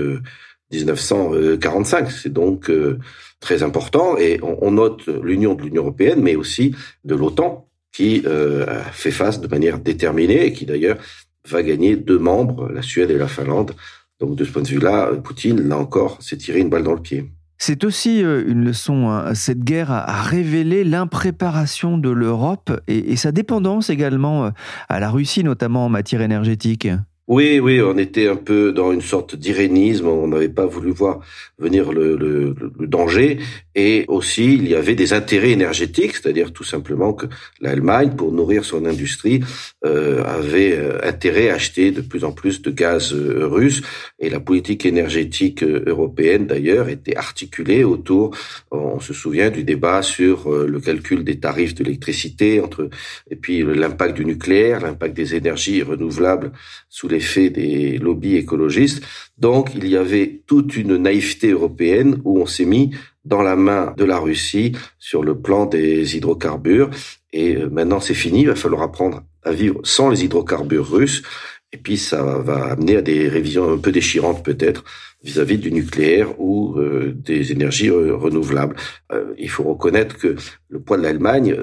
1945. 0.73 2.07
Euh, 2.07 2.11
C'est 2.11 2.33
donc 2.33 2.71
euh, 2.71 2.99
très 3.39 3.63
important 3.63 4.19
et 4.19 4.41
on, 4.43 4.73
note 4.73 5.07
l'union 5.07 5.55
de 5.55 5.63
l'Union 5.63 5.83
européenne, 5.83 6.21
mais 6.21 6.35
aussi 6.35 6.75
de 7.05 7.15
l'OTAN 7.15 7.69
qui 7.95 8.23
euh, 8.27 8.83
fait 8.93 9.13
face 9.13 9.41
de 9.41 9.47
manière 9.47 9.79
déterminée 9.79 10.47
et 10.47 10.53
qui 10.53 10.67
d'ailleurs 10.67 10.99
va 11.49 11.63
gagner 11.63 11.97
deux 11.97 12.19
membres, 12.19 12.69
la 12.69 12.83
Suède 12.83 13.11
et 13.11 13.19
la 13.19 13.29
Finlande. 13.29 13.73
Donc 14.21 14.37
de 14.37 14.45
ce 14.45 14.51
point 14.51 14.63
de 14.63 14.69
vue-là, 14.69 15.13
Poutine, 15.23 15.61
là 15.69 15.79
encore, 15.79 16.21
s'est 16.21 16.37
tiré 16.37 16.59
une 16.59 16.69
balle 16.69 16.83
dans 16.83 16.95
le 16.95 17.01
pied. 17.01 17.31
C'est 17.57 17.85
aussi 17.85 18.23
euh, 18.25 18.45
une 18.49 18.65
leçon. 18.65 19.11
Hein. 19.11 19.35
Cette 19.35 19.61
guerre 19.61 19.93
a 19.93 20.23
révélé 20.23 20.83
l'impréparation 20.83 21.97
de 21.97 22.11
l'Europe 22.11 22.73
et, 22.89 23.15
sa 23.17 23.31
dépendance 23.31 23.91
également 23.91 24.47
euh, 24.47 24.51
à 24.89 24.99
la 24.99 25.09
Russie, 25.09 25.45
notamment 25.45 25.87
en 25.87 25.89
matière 25.89 26.21
énergétique. 26.21 26.89
Oui, 27.27 27.59
oui, 27.59 27.81
on 27.81 27.97
était 27.97 28.29
un 28.29 28.37
peu 28.37 28.71
dans 28.71 28.93
une 28.93 29.01
sorte 29.01 29.35
d'irénisme. 29.35 30.07
On 30.09 30.29
n'avait 30.29 30.51
pas 30.51 30.67
voulu 30.67 30.91
voir 30.91 31.21
venir 31.59 31.91
le, 31.91 32.17
le, 32.17 32.55
le, 32.79 32.87
danger. 32.87 33.39
Et 33.75 34.05
aussi, 34.09 34.55
il 34.55 34.69
y 34.69 34.75
avait 34.75 34.95
des 34.95 35.15
intérêts 35.15 35.53
énergétiques, 35.53 36.17
c'est-à-dire 36.17 36.53
tout 36.53 36.65
simplement 36.65 37.15
que 37.15 37.25
l'Allemagne, 37.63 38.15
pour 38.15 38.31
nourrir 38.31 38.67
son 38.67 38.85
industrie, 38.85 39.41
euh, 39.87 40.23
avait 40.23 40.77
euh, 40.77 40.99
intérêt 41.03 41.49
à 41.49 41.55
acheter 41.55 41.93
de 41.93 42.03
plus 42.03 42.25
en 42.25 42.33
plus 42.33 42.61
de 42.61 42.71
gaz 42.71 43.15
euh, 43.15 43.47
russe. 43.47 43.81
Et 44.19 44.29
la 44.29 44.41
politique 44.41 44.85
énergétique 44.85 45.63
euh, 45.63 45.83
européenne, 45.87 46.47
d'ailleurs, 46.47 46.91
était 46.91 47.17
articulée 47.17 47.85
autour, 47.85 48.37
on 48.71 49.01
se 49.01 49.15
souvient 49.15 49.49
du 49.49 49.65
débat 49.65 50.03
sur 50.03 50.51
le 50.51 50.81
calcul 50.81 51.25
des 51.25 51.39
tarifs 51.41 51.75
de 51.75 51.85
l'électricité, 51.85 52.61
entre 52.61 52.91
et 53.31 53.37
puis 53.37 53.63
l'impact 53.63 54.15
du 54.15 54.25
nucléaire, 54.25 54.81
l'impact 54.81 55.17
des 55.17 55.35
énergies 55.35 55.83
renouvelables 55.83 56.53
sous 56.89 57.09
l'effet 57.15 57.51
des 57.51 57.99
lobbies 57.99 58.37
écologistes. 58.37 59.03
Donc, 59.39 59.71
il 59.75 59.89
y 59.89 59.97
avait 59.97 60.43
toute 60.47 60.77
une 60.77 60.97
naïveté 60.97 61.51
européenne 61.51 62.21
où 62.25 62.41
on 62.41 62.47
s'est 62.47 62.65
mis 62.65 62.91
dans 63.25 63.43
la 63.43 63.57
main 63.57 63.95
de 63.97 64.05
la 64.05 64.19
Russie 64.19 64.73
sur 64.99 65.23
le 65.23 65.35
plan 65.39 65.67
des 65.67 66.17
hydrocarbures. 66.17 66.91
Et 67.33 67.57
euh, 67.57 67.69
maintenant, 67.71 68.01
c'est 68.01 68.15
fini. 68.15 68.43
Il 68.43 68.49
va 68.49 68.55
falloir 68.55 68.83
apprendre 68.83 69.23
à 69.43 69.53
vivre 69.53 69.81
sans 69.83 70.11
les 70.11 70.25
hydrocarbures 70.25 70.89
russes. 70.89 71.23
Et 71.73 71.79
puis, 71.79 71.97
ça 71.97 72.23
va 72.23 72.67
amener 72.73 72.97
à 72.97 73.03
des 73.03 73.29
révisions 73.29 73.73
un 73.73 73.79
peu 73.79 73.91
déchirantes, 73.91 74.45
peut-être, 74.45 74.85
vis-à-vis 75.23 75.59
du 75.59 75.73
nucléaire 75.73 76.39
ou 76.39 76.79
euh, 76.79 77.13
des 77.17 77.51
énergies 77.51 77.89
euh, 77.89 78.15
renouvelables. 78.15 78.77
il 79.39 79.49
faut 79.49 79.65
reconnaître 79.65 80.19
que 80.19 80.37
le 80.69 80.81
poids 80.81 80.99
de 80.99 81.03
l'Allemagne 81.03 81.57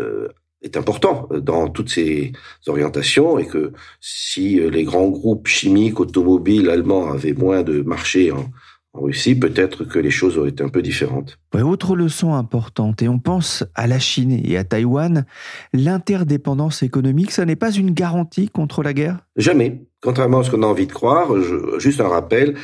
est 0.61 0.77
important 0.77 1.27
dans 1.41 1.69
toutes 1.69 1.89
ces 1.89 2.31
orientations 2.67 3.39
et 3.39 3.47
que 3.47 3.73
si 3.99 4.59
les 4.59 4.83
grands 4.83 5.09
groupes 5.09 5.47
chimiques 5.47 5.99
automobiles 5.99 6.69
allemands 6.69 7.11
avaient 7.11 7.33
moins 7.33 7.63
de 7.63 7.81
marché 7.81 8.31
en, 8.31 8.45
en 8.93 9.01
Russie, 9.01 9.35
peut-être 9.35 9.85
que 9.85 9.99
les 9.99 10.11
choses 10.11 10.37
auraient 10.37 10.49
été 10.49 10.63
un 10.63 10.69
peu 10.69 10.81
différentes. 10.81 11.39
autre 11.53 11.95
leçon 11.95 12.33
importante, 12.33 13.01
et 13.01 13.07
on 13.07 13.19
pense 13.19 13.63
à 13.73 13.87
la 13.87 13.99
Chine 13.99 14.31
et 14.43 14.57
à 14.57 14.63
Taïwan, 14.63 15.25
l'interdépendance 15.73 16.83
économique, 16.83 17.31
ça 17.31 17.45
n'est 17.45 17.55
pas 17.55 17.71
une 17.71 17.91
garantie 17.91 18.49
contre 18.49 18.83
la 18.83 18.93
guerre? 18.93 19.19
Jamais. 19.37 19.83
Contrairement 20.01 20.39
à 20.39 20.43
ce 20.43 20.51
qu'on 20.51 20.63
a 20.63 20.67
envie 20.67 20.87
de 20.87 20.91
croire, 20.91 21.29
juste 21.79 22.01
un 22.01 22.07
rappel, 22.07 22.55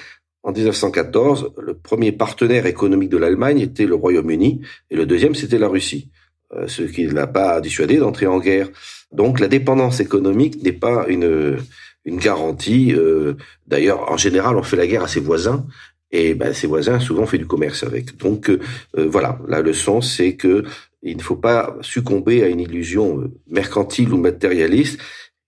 en 0.43 0.51
1914, 0.51 1.53
le 1.61 1.75
premier 1.75 2.11
partenaire 2.11 2.65
économique 2.65 3.09
de 3.09 3.17
l'Allemagne 3.17 3.59
était 3.59 3.85
le 3.85 3.95
Royaume-Uni, 3.95 4.61
et 4.89 4.95
le 4.95 5.05
deuxième, 5.05 5.35
c'était 5.35 5.59
la 5.59 5.67
Russie, 5.67 6.09
euh, 6.11 6.26
ce 6.67 6.83
qui 6.83 7.05
ne 7.05 7.13
l'a 7.13 7.27
pas 7.27 7.59
dissuadé 7.61 7.97
d'entrer 7.97 8.27
en 8.27 8.39
guerre. 8.39 8.69
Donc 9.11 9.39
la 9.39 9.47
dépendance 9.47 9.99
économique 9.99 10.61
n'est 10.63 10.71
pas 10.71 11.05
une, 11.07 11.57
une 12.05 12.17
garantie. 12.17 12.93
Euh, 12.93 13.33
d'ailleurs, 13.67 14.11
en 14.11 14.17
général, 14.17 14.57
on 14.57 14.63
fait 14.63 14.77
la 14.77 14.87
guerre 14.87 15.03
à 15.03 15.07
ses 15.07 15.19
voisins 15.19 15.65
et 16.11 16.33
ben, 16.33 16.53
ses 16.53 16.67
voisins 16.67 16.99
souvent 16.99 17.25
fait 17.25 17.37
du 17.37 17.47
commerce 17.47 17.83
avec. 17.83 18.17
Donc 18.17 18.49
euh, 18.49 18.59
euh, 18.97 19.07
voilà, 19.09 19.39
la 19.47 19.61
leçon 19.61 20.01
c'est 20.01 20.35
que 20.35 20.63
il 21.03 21.17
ne 21.17 21.21
faut 21.21 21.35
pas 21.35 21.75
succomber 21.81 22.43
à 22.43 22.47
une 22.47 22.59
illusion 22.59 23.19
euh, 23.19 23.31
mercantile 23.47 24.13
ou 24.13 24.17
matérialiste. 24.17 24.99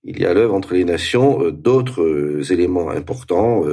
Il 0.03 0.19
y 0.19 0.25
a 0.25 0.29
à 0.29 0.33
l'œuvre 0.33 0.53
entre 0.53 0.73
les 0.75 0.85
nations 0.85 1.49
d'autres 1.51 2.53
éléments 2.53 2.89
importants, 2.89 3.65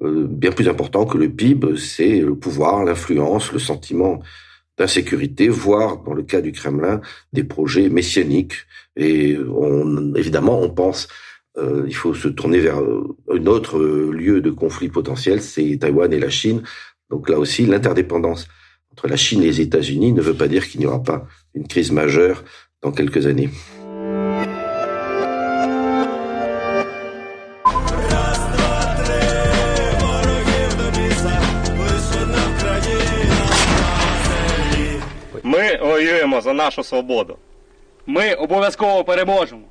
bien 0.00 0.50
plus 0.50 0.68
importants 0.68 1.06
que 1.06 1.16
le 1.16 1.28
PIB, 1.28 1.76
c'est 1.76 2.18
le 2.18 2.34
pouvoir, 2.34 2.82
l'influence, 2.82 3.52
le 3.52 3.60
sentiment 3.60 4.20
d'insécurité, 4.78 5.48
voire, 5.48 5.98
dans 6.04 6.14
le 6.14 6.22
cas 6.22 6.40
du 6.40 6.52
Kremlin, 6.52 7.00
des 7.32 7.44
projets 7.44 7.88
messianiques. 7.88 8.54
Et 8.96 9.36
on, 9.36 10.14
évidemment, 10.14 10.60
on 10.60 10.70
pense 10.70 11.08
euh, 11.58 11.84
il 11.86 11.94
faut 11.94 12.14
se 12.14 12.28
tourner 12.28 12.60
vers 12.60 12.80
euh, 12.80 13.16
un 13.32 13.46
autre 13.46 13.78
euh, 13.78 14.12
lieu 14.12 14.40
de 14.40 14.50
conflit 14.50 14.88
potentiel, 14.88 15.42
c'est 15.42 15.78
Taïwan 15.78 16.12
et 16.12 16.20
la 16.20 16.30
Chine. 16.30 16.62
Donc 17.10 17.28
là 17.28 17.38
aussi, 17.38 17.66
l'interdépendance 17.66 18.46
entre 18.92 19.08
la 19.08 19.16
Chine 19.16 19.42
et 19.42 19.46
les 19.46 19.60
États-Unis 19.60 20.12
ne 20.12 20.20
veut 20.20 20.34
pas 20.34 20.48
dire 20.48 20.68
qu'il 20.68 20.80
n'y 20.80 20.86
aura 20.86 21.02
pas 21.02 21.26
une 21.54 21.66
crise 21.66 21.90
majeure 21.90 22.44
dans 22.82 22.92
quelques 22.92 23.26
années. 23.26 23.50
воюємо 35.97 36.41
за 36.41 36.53
нашу 36.53 36.83
свободу. 36.83 37.37
Ми 38.05 38.33
обов'язково 38.33 39.03
переможемо. 39.03 39.61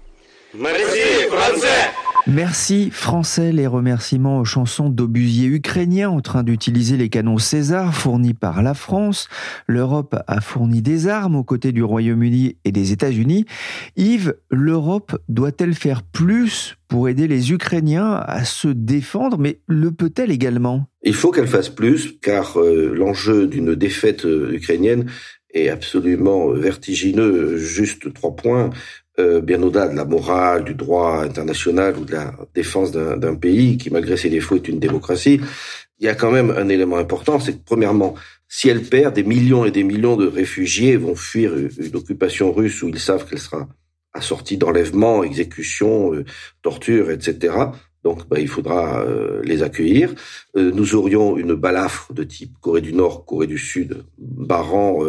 Merci, 0.54 1.30
Français 1.30 1.88
Merci 2.28 2.90
Français, 2.92 3.50
les 3.50 3.66
remerciements 3.66 4.38
aux 4.38 4.44
chansons 4.44 4.90
d'obusiers 4.90 5.48
ukrainiens 5.48 6.08
en 6.08 6.20
train 6.20 6.44
d'utiliser 6.44 6.96
les 6.96 7.08
canons 7.08 7.38
César 7.38 7.92
fournis 7.92 8.32
par 8.32 8.62
la 8.62 8.74
France. 8.74 9.28
L'Europe 9.66 10.14
a 10.28 10.40
fourni 10.40 10.82
des 10.82 11.08
armes 11.08 11.34
aux 11.34 11.42
côtés 11.42 11.72
du 11.72 11.82
Royaume-Uni 11.82 12.58
et 12.64 12.70
des 12.70 12.92
États-Unis. 12.92 13.44
Yves, 13.96 14.36
l'Europe 14.50 15.18
doit-elle 15.28 15.74
faire 15.74 16.04
plus 16.04 16.76
pour 16.86 17.08
aider 17.08 17.26
les 17.26 17.50
Ukrainiens 17.50 18.22
à 18.24 18.44
se 18.44 18.68
défendre, 18.68 19.36
mais 19.36 19.58
le 19.66 19.90
peut-elle 19.90 20.30
également 20.30 20.86
Il 21.02 21.14
faut 21.14 21.32
qu'elle 21.32 21.48
fasse 21.48 21.70
plus, 21.70 22.20
car 22.20 22.60
euh, 22.60 22.92
l'enjeu 22.94 23.48
d'une 23.48 23.74
défaite 23.74 24.26
euh, 24.26 24.52
ukrainienne 24.52 25.06
est 25.63 25.69
absolument 25.69 26.49
vertigineux. 26.49 27.57
Juste 27.57 28.13
trois 28.13 28.35
points. 28.35 28.69
Euh, 29.19 29.41
bien 29.41 29.63
au-delà 29.63 29.87
de 29.87 29.95
la 29.95 30.05
morale, 30.05 30.63
du 30.63 30.75
droit 30.75 31.23
international 31.23 31.97
ou 31.97 32.05
de 32.05 32.11
la 32.11 32.35
défense 32.53 32.91
d'un 32.91 33.33
pays 33.35 33.77
qui, 33.77 33.89
malgré 33.89 34.15
ses 34.15 34.29
défauts, 34.29 34.57
est 34.57 34.67
une 34.67 34.79
démocratie, 34.79 35.41
il 35.99 36.05
y 36.05 36.07
a 36.09 36.13
quand 36.13 36.31
même 36.31 36.51
un 36.51 36.69
élément 36.69 36.97
important, 36.97 37.39
c'est 37.39 37.53
que 37.53 37.63
premièrement, 37.65 38.13
si 38.47 38.69
elle 38.69 38.83
perd, 38.83 39.15
des 39.15 39.23
millions 39.23 39.65
et 39.65 39.71
des 39.71 39.83
millions 39.83 40.15
de 40.15 40.27
réfugiés 40.27 40.97
vont 40.97 41.15
fuir 41.15 41.55
une 41.57 41.95
occupation 41.95 42.53
russe 42.53 42.83
où 42.83 42.89
ils 42.89 42.99
savent 42.99 43.27
qu'elle 43.27 43.39
sera 43.39 43.67
assortie 44.13 44.57
d'enlèvements, 44.57 45.23
exécutions, 45.23 46.13
euh, 46.13 46.23
tortures, 46.61 47.09
etc. 47.09 47.55
Donc, 48.07 48.27
bah, 48.29 48.39
il 48.39 48.47
faudra 48.47 49.01
euh, 49.01 49.41
les 49.43 49.63
accueillir. 49.63 50.13
nous 50.55 50.95
aurions 50.95 51.37
une 51.37 51.55
balafre 51.55 52.13
de 52.13 52.23
type 52.23 52.53
Corée 52.61 52.85
du 52.89 52.93
Nord, 52.93 53.25
Corée 53.25 53.47
du 53.47 53.57
Sud, 53.57 54.05
barrant 54.17 54.99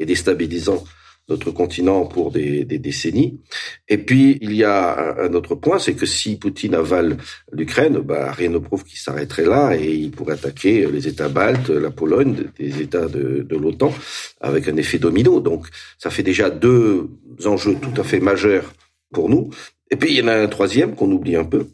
et 0.00 0.06
déstabilisant 0.06 0.82
notre 1.28 1.50
continent 1.50 2.06
pour 2.06 2.32
des, 2.32 2.64
décennies. 2.64 3.40
Et 3.88 3.98
puis, 3.98 4.38
il 4.40 4.54
y 4.54 4.64
a 4.64 5.16
un, 5.20 5.32
autre 5.34 5.54
point, 5.54 5.78
c'est 5.78 5.94
que 5.94 6.06
si 6.06 6.36
Poutine 6.36 6.74
avale 6.74 7.18
l'Ukraine, 7.52 7.98
bah, 7.98 8.32
rien 8.32 8.48
ne 8.48 8.58
prouve 8.58 8.84
qu'il 8.84 8.98
s'arrêterait 8.98 9.44
là 9.44 9.76
et 9.76 9.92
il 9.92 10.10
pourrait 10.10 10.34
attaquer 10.34 10.86
les 10.90 11.06
États 11.06 11.28
baltes, 11.28 11.70
la 11.70 11.90
Pologne, 11.90 12.50
des 12.58 12.80
États 12.80 13.06
de 13.06 13.56
l'OTAN, 13.56 13.92
avec 14.40 14.68
un 14.68 14.76
effet 14.76 14.98
domino. 14.98 15.40
Donc, 15.40 15.66
ça 15.98 16.10
fait 16.10 16.22
déjà 16.22 16.50
deux 16.50 17.08
enjeux 17.44 17.76
tout 17.80 18.00
à 18.00 18.04
fait 18.04 18.20
majeurs 18.20 18.72
pour 19.12 19.28
nous. 19.28 19.50
Et 19.90 19.96
puis, 19.96 20.10
il 20.10 20.16
y 20.16 20.22
en 20.22 20.28
a 20.28 20.34
un 20.34 20.48
troisième 20.48 20.94
qu'on 20.94 21.10
oublie 21.12 21.36
un 21.36 21.44
peu, 21.44 21.66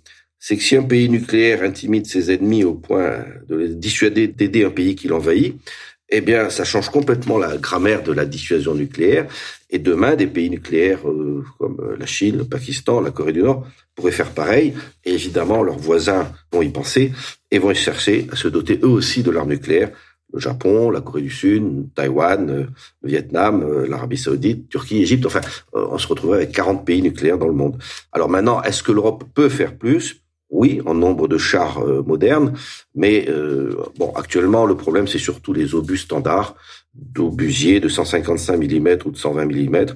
c'est 0.47 0.59
que 0.59 0.63
si 0.63 0.77
un 0.77 0.83
pays 0.83 1.09
nucléaire 1.09 1.63
intimide 1.63 2.05
ses 2.05 2.31
ennemis 2.31 2.65
au 2.65 2.75
point 2.75 3.25
de 3.49 3.57
les 3.57 3.75
dissuader 3.75 4.29
d'aider 4.29 4.63
un 4.63 4.71
pays 4.71 4.95
qui 4.95 5.09
l'envahit, 5.09 5.59
eh 6.11 6.21
bien, 6.21 6.51
ça 6.51 6.65
change 6.65 6.91
complètement 6.91 7.39
la 7.39 7.57
grammaire 7.57 8.03
de 8.03 8.13
la 8.13 8.27
dissuasion 8.27 8.75
nucléaire. 8.75 9.27
Et 9.71 9.79
demain, 9.79 10.17
des 10.17 10.27
pays 10.27 10.51
nucléaires 10.51 11.09
euh, 11.09 11.43
comme 11.59 11.81
euh, 11.81 11.97
la 11.99 12.05
Chine, 12.05 12.37
le 12.37 12.45
Pakistan, 12.45 13.01
la 13.01 13.11
Corée 13.11 13.33
du 13.33 13.43
Nord 13.43 13.67
pourraient 13.95 14.13
faire 14.13 14.33
pareil. 14.33 14.75
Et 15.07 15.15
évidemment, 15.15 15.63
leurs 15.63 15.79
voisins 15.79 16.31
vont 16.53 16.61
y 16.61 16.69
penser 16.69 17.13
et 17.51 17.59
vont 17.59 17.73
chercher 17.73 18.27
à 18.31 18.37
se 18.37 18.49
doter 18.49 18.79
eux 18.83 18.89
aussi 18.89 19.23
de 19.23 19.31
l'arme 19.31 19.49
nucléaire. 19.49 19.93
Le 20.31 20.41
Japon, 20.41 20.91
la 20.91 21.01
Corée 21.01 21.23
du 21.23 21.31
Sud, 21.31 21.89
Taïwan, 21.95 22.51
euh, 22.51 22.65
le 23.01 23.09
Vietnam, 23.09 23.87
l'Arabie 23.89 24.19
Saoudite, 24.19 24.69
Turquie, 24.69 25.01
Égypte. 25.01 25.25
Enfin, 25.25 25.41
on 25.73 25.97
se 25.97 26.07
retrouverait 26.07 26.43
avec 26.43 26.53
40 26.53 26.85
pays 26.85 27.01
nucléaires 27.01 27.39
dans 27.39 27.49
le 27.49 27.55
monde. 27.55 27.79
Alors 28.13 28.29
maintenant, 28.29 28.61
est-ce 28.61 28.83
que 28.83 28.93
l'Europe 28.93 29.25
peut 29.33 29.49
faire 29.49 29.79
plus? 29.79 30.21
Oui, 30.55 30.81
en 30.87 30.95
nombre 30.95 31.27
de 31.27 31.37
chars 31.37 31.81
euh, 31.81 32.03
modernes, 32.03 32.55
mais 32.95 33.27
euh, 33.29 33.77
bon, 33.99 34.13
actuellement 34.15 34.67
le 34.67 34.77
problème 34.77 35.09
c'est 35.09 35.19
surtout 35.19 35.53
les 35.53 35.75
obus 35.75 35.99
standards 35.99 36.55
d'obusiers 36.95 37.81
de 37.81 37.89
155 37.89 38.57
mm 38.57 38.99
ou 39.05 39.11
de 39.11 39.17
120 39.17 39.47
mm. 39.47 39.87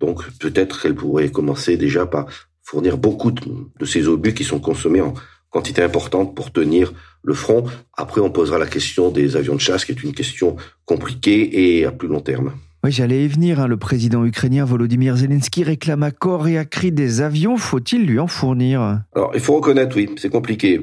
Donc 0.00 0.28
peut-être 0.40 0.82
qu'elle 0.82 0.96
pourrait 0.96 1.30
commencer 1.30 1.76
déjà 1.76 2.04
par 2.04 2.26
fournir 2.62 2.98
beaucoup 2.98 3.30
de, 3.30 3.42
de, 3.78 3.84
ces 3.84 4.08
obus 4.08 4.34
qui 4.34 4.44
sont 4.44 4.58
consommés 4.58 5.00
en 5.00 5.14
quantité 5.50 5.82
importante 5.82 6.34
pour 6.34 6.52
tenir 6.52 6.92
le 7.22 7.34
front. 7.34 7.64
Après, 7.96 8.20
on 8.20 8.30
posera 8.30 8.58
la 8.58 8.66
question 8.66 9.10
des 9.10 9.36
avions 9.36 9.54
de 9.54 9.60
chasse, 9.60 9.84
qui 9.84 9.92
est 9.92 10.02
une 10.02 10.14
question 10.14 10.56
compliquée 10.84 11.78
et 11.78 11.86
à 11.86 11.92
plus 11.92 12.08
long 12.08 12.20
terme. 12.20 12.52
Oui, 12.88 12.92
j'allais 12.92 13.26
y 13.26 13.28
venir. 13.28 13.60
Hein. 13.60 13.66
Le 13.66 13.76
président 13.76 14.24
ukrainien 14.24 14.64
Volodymyr 14.64 15.14
Zelensky 15.14 15.62
réclame 15.62 16.02
à 16.02 16.10
corps 16.10 16.48
et 16.48 16.56
à 16.56 16.64
cri 16.64 16.90
des 16.90 17.20
avions. 17.20 17.58
Faut-il 17.58 18.06
lui 18.06 18.18
en 18.18 18.28
fournir? 18.28 19.02
Alors, 19.14 19.30
il 19.34 19.40
faut 19.40 19.56
reconnaître, 19.56 19.94
oui, 19.94 20.08
c'est 20.16 20.30
compliqué. 20.30 20.80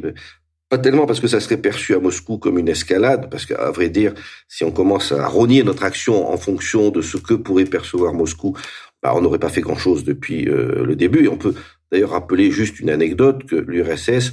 pas 0.69 0.77
tellement 0.77 1.07
parce 1.07 1.19
que 1.19 1.27
ça 1.27 1.39
serait 1.39 1.57
perçu 1.57 1.95
à 1.95 1.99
Moscou 1.99 2.37
comme 2.37 2.59
une 2.59 2.69
escalade, 2.69 3.27
parce 3.31 3.47
qu'à 3.47 3.71
vrai 3.71 3.89
dire, 3.89 4.13
si 4.47 4.63
on 4.63 4.69
commence 4.69 5.13
à 5.13 5.27
rogner 5.27 5.63
notre 5.63 5.83
action 5.83 6.31
en 6.31 6.37
fonction 6.37 6.91
de 6.91 7.01
ce 7.01 7.17
que 7.17 7.33
pourrait 7.33 7.65
percevoir 7.65 8.13
Moscou, 8.13 8.55
bah, 9.01 9.13
on 9.15 9.21
n'aurait 9.21 9.39
pas 9.39 9.49
fait 9.49 9.61
grand-chose 9.61 10.03
depuis 10.03 10.47
euh, 10.47 10.85
le 10.85 10.95
début. 10.95 11.25
Et 11.25 11.27
on 11.27 11.37
peut 11.37 11.55
d'ailleurs 11.91 12.11
rappeler 12.11 12.51
juste 12.51 12.79
une 12.79 12.91
anecdote 12.91 13.47
que 13.47 13.55
l'URSS 13.55 14.31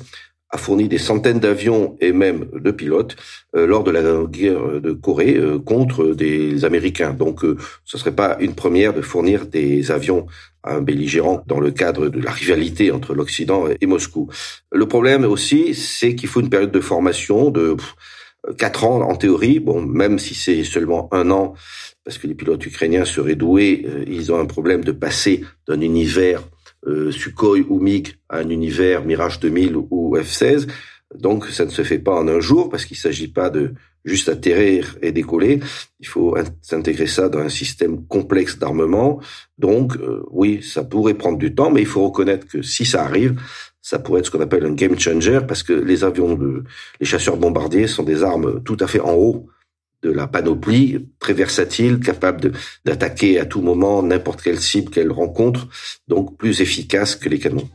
a 0.53 0.59
fourni 0.59 0.87
des 0.87 0.99
centaines 0.99 1.41
d'avions 1.41 1.97
et 2.01 2.13
même 2.13 2.47
de 2.53 2.71
pilotes 2.71 3.17
euh, 3.57 3.67
lors 3.67 3.83
de 3.85 3.91
la 3.91 4.03
guerre 4.27 4.81
de 4.81 4.93
Corée 4.93 5.35
euh, 5.37 5.59
contre 5.59 6.09
des 6.09 6.67
Américains. 6.67 7.15
Donc, 7.15 7.43
euh, 7.43 7.57
ce 7.85 7.97
serait 7.97 8.15
pas 8.15 8.37
une 8.39 8.55
première 8.55 8.93
de 8.93 9.01
fournir 9.01 9.47
des 9.47 9.91
avions 9.91 10.27
à 10.63 10.75
un 10.75 10.83
belligérant 10.83 11.43
dans 11.47 11.59
le 11.59 11.71
cadre 11.71 12.09
de 12.09 12.21
la 12.21 12.31
rivalité 12.31 12.93
entre 12.93 13.15
l'Occident 13.15 13.65
et 13.81 13.87
Moscou. 13.87 14.29
Le 14.71 14.87
problème 14.87 15.25
aussi, 15.25 15.75
c'est 15.75 16.15
qu'il 16.15 16.29
faut 16.29 16.41
une 16.41 16.51
période 16.51 16.71
de 16.71 16.81
formation 16.81 17.51
de 17.51 17.77
quatre 18.59 18.85
ans 18.85 19.01
en 19.01 19.17
théorie. 19.17 19.59
Bon, 19.59 19.81
même 19.81 20.19
si 20.19 20.35
c'est 20.35 20.63
seulement 20.65 21.09
un 21.13 21.31
an, 21.31 21.55
parce 22.05 22.19
que 22.19 22.27
les 22.27 22.35
pilotes 22.35 22.65
ukrainiens 22.65 23.05
seraient 23.05 23.35
doués, 23.35 23.87
ils 24.07 24.31
ont 24.31 24.39
un 24.39 24.47
problème 24.47 24.85
de 24.85 24.93
passer 24.93 25.45
d'un 25.67 25.81
univers 25.81 26.43
euh, 26.43 26.52
Sukhoi 27.11 27.61
ou 27.69 27.79
MiG 27.79 28.17
à 28.29 28.39
un 28.39 28.49
univers 28.49 29.05
Mirage 29.05 29.41
2000 29.41 29.77
ou 29.77 30.17
F-16. 30.17 30.69
Donc 31.15 31.47
ça 31.47 31.65
ne 31.65 31.71
se 31.71 31.83
fait 31.83 31.99
pas 31.99 32.15
en 32.15 32.29
un 32.29 32.41
jour 32.41 32.71
parce 32.71 32.85
qu'il 32.85 32.97
ne 32.97 33.01
s'agit 33.01 33.29
pas 33.29 33.51
de 33.51 33.75
juste 34.05 34.29
atterrir 34.29 34.97
et 35.03 35.13
décoller. 35.13 35.61
Il 36.01 36.07
faut 36.07 36.37
s'intégrer 36.61 37.07
ça 37.07 37.29
dans 37.29 37.39
un 37.39 37.49
système 37.49 38.05
complexe 38.07 38.59
d'armement. 38.59 39.21
Donc 39.59 39.97
euh, 39.97 40.23
oui, 40.31 40.63
ça 40.63 40.85
pourrait 40.85 41.15
prendre 41.15 41.39
du 41.39 41.55
temps, 41.55 41.71
mais 41.71 41.83
il 41.83 41.87
faut 41.87 42.05
reconnaître 42.05 42.47
que 42.47 42.63
si 42.63 42.85
ça 42.85 43.05
arrive, 43.05 43.41
ça 43.81 43.99
pourrait 43.99 44.21
être 44.21 44.27
ce 44.27 44.31
qu'on 44.31 44.41
appelle 44.41 44.65
un 44.65 44.73
game 44.73 44.99
changer 44.99 45.41
parce 45.47 45.63
que 45.63 45.73
les 45.73 46.05
avions 46.05 46.35
de, 46.35 46.65
les 47.01 47.07
chasseurs 47.07 47.37
bombardiers 47.37 47.87
sont 47.87 48.05
des 48.05 48.23
armes 48.23 48.63
tout 48.65 48.77
à 48.81 48.87
fait 48.87 49.01
en 49.01 49.15
haut 49.15 49.49
de 50.03 50.11
la 50.11 50.27
panoplie, 50.27 51.09
très 51.19 51.33
versatile, 51.33 52.01
capable 52.01 52.53
d'attaquer 52.85 53.39
à 53.39 53.47
tout 53.47 53.61
moment 53.61 54.03
n'importe 54.03 54.43
quelle 54.43 54.61
cible 54.61 54.91
qu'elle 54.91 55.13
rencontre, 55.13 55.69
donc 56.09 56.37
plus 56.37 56.61
efficace 56.61 57.17
que 57.17 57.29
les 57.29 57.39
canons. 57.39 57.69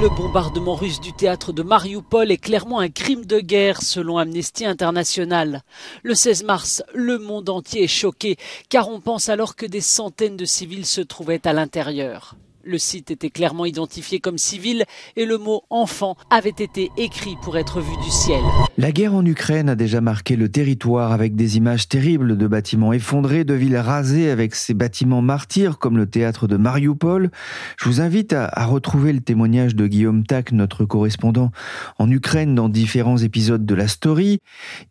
Le 0.00 0.08
bombardement 0.14 0.76
russe 0.76 1.00
du 1.00 1.12
théâtre 1.12 1.52
de 1.52 1.64
Mariupol 1.64 2.30
est 2.30 2.36
clairement 2.36 2.78
un 2.78 2.88
crime 2.88 3.24
de 3.24 3.40
guerre 3.40 3.82
selon 3.82 4.16
Amnesty 4.16 4.64
International. 4.64 5.62
Le 6.04 6.14
16 6.14 6.44
mars, 6.44 6.84
le 6.94 7.18
monde 7.18 7.48
entier 7.48 7.82
est 7.82 7.88
choqué 7.88 8.36
car 8.68 8.88
on 8.88 9.00
pense 9.00 9.28
alors 9.28 9.56
que 9.56 9.66
des 9.66 9.80
centaines 9.80 10.36
de 10.36 10.44
civils 10.44 10.86
se 10.86 11.00
trouvaient 11.00 11.44
à 11.48 11.52
l'intérieur. 11.52 12.36
Le 12.64 12.76
site 12.76 13.10
était 13.10 13.30
clairement 13.30 13.64
identifié 13.64 14.18
comme 14.18 14.36
civil 14.36 14.84
et 15.16 15.26
le 15.26 15.38
mot 15.38 15.62
enfant 15.70 16.16
avait 16.28 16.50
été 16.50 16.90
écrit 16.96 17.36
pour 17.42 17.56
être 17.56 17.80
vu 17.80 17.96
du 18.04 18.10
ciel. 18.10 18.40
La 18.76 18.90
guerre 18.90 19.14
en 19.14 19.24
Ukraine 19.24 19.68
a 19.68 19.76
déjà 19.76 20.00
marqué 20.00 20.34
le 20.34 20.48
territoire 20.48 21.12
avec 21.12 21.36
des 21.36 21.56
images 21.56 21.88
terribles 21.88 22.36
de 22.36 22.46
bâtiments 22.46 22.92
effondrés, 22.92 23.44
de 23.44 23.54
villes 23.54 23.76
rasées 23.76 24.30
avec 24.30 24.54
ces 24.54 24.74
bâtiments 24.74 25.22
martyrs 25.22 25.78
comme 25.78 25.96
le 25.96 26.06
théâtre 26.06 26.48
de 26.48 26.56
Mariupol. 26.56 27.30
Je 27.78 27.88
vous 27.88 28.00
invite 28.00 28.32
à, 28.32 28.66
retrouver 28.66 29.12
le 29.12 29.20
témoignage 29.20 29.76
de 29.76 29.86
Guillaume 29.86 30.24
Tac, 30.24 30.52
notre 30.52 30.84
correspondant 30.84 31.52
en 31.98 32.10
Ukraine 32.10 32.54
dans 32.54 32.68
différents 32.68 33.18
épisodes 33.18 33.64
de 33.64 33.74
la 33.74 33.88
story. 33.88 34.40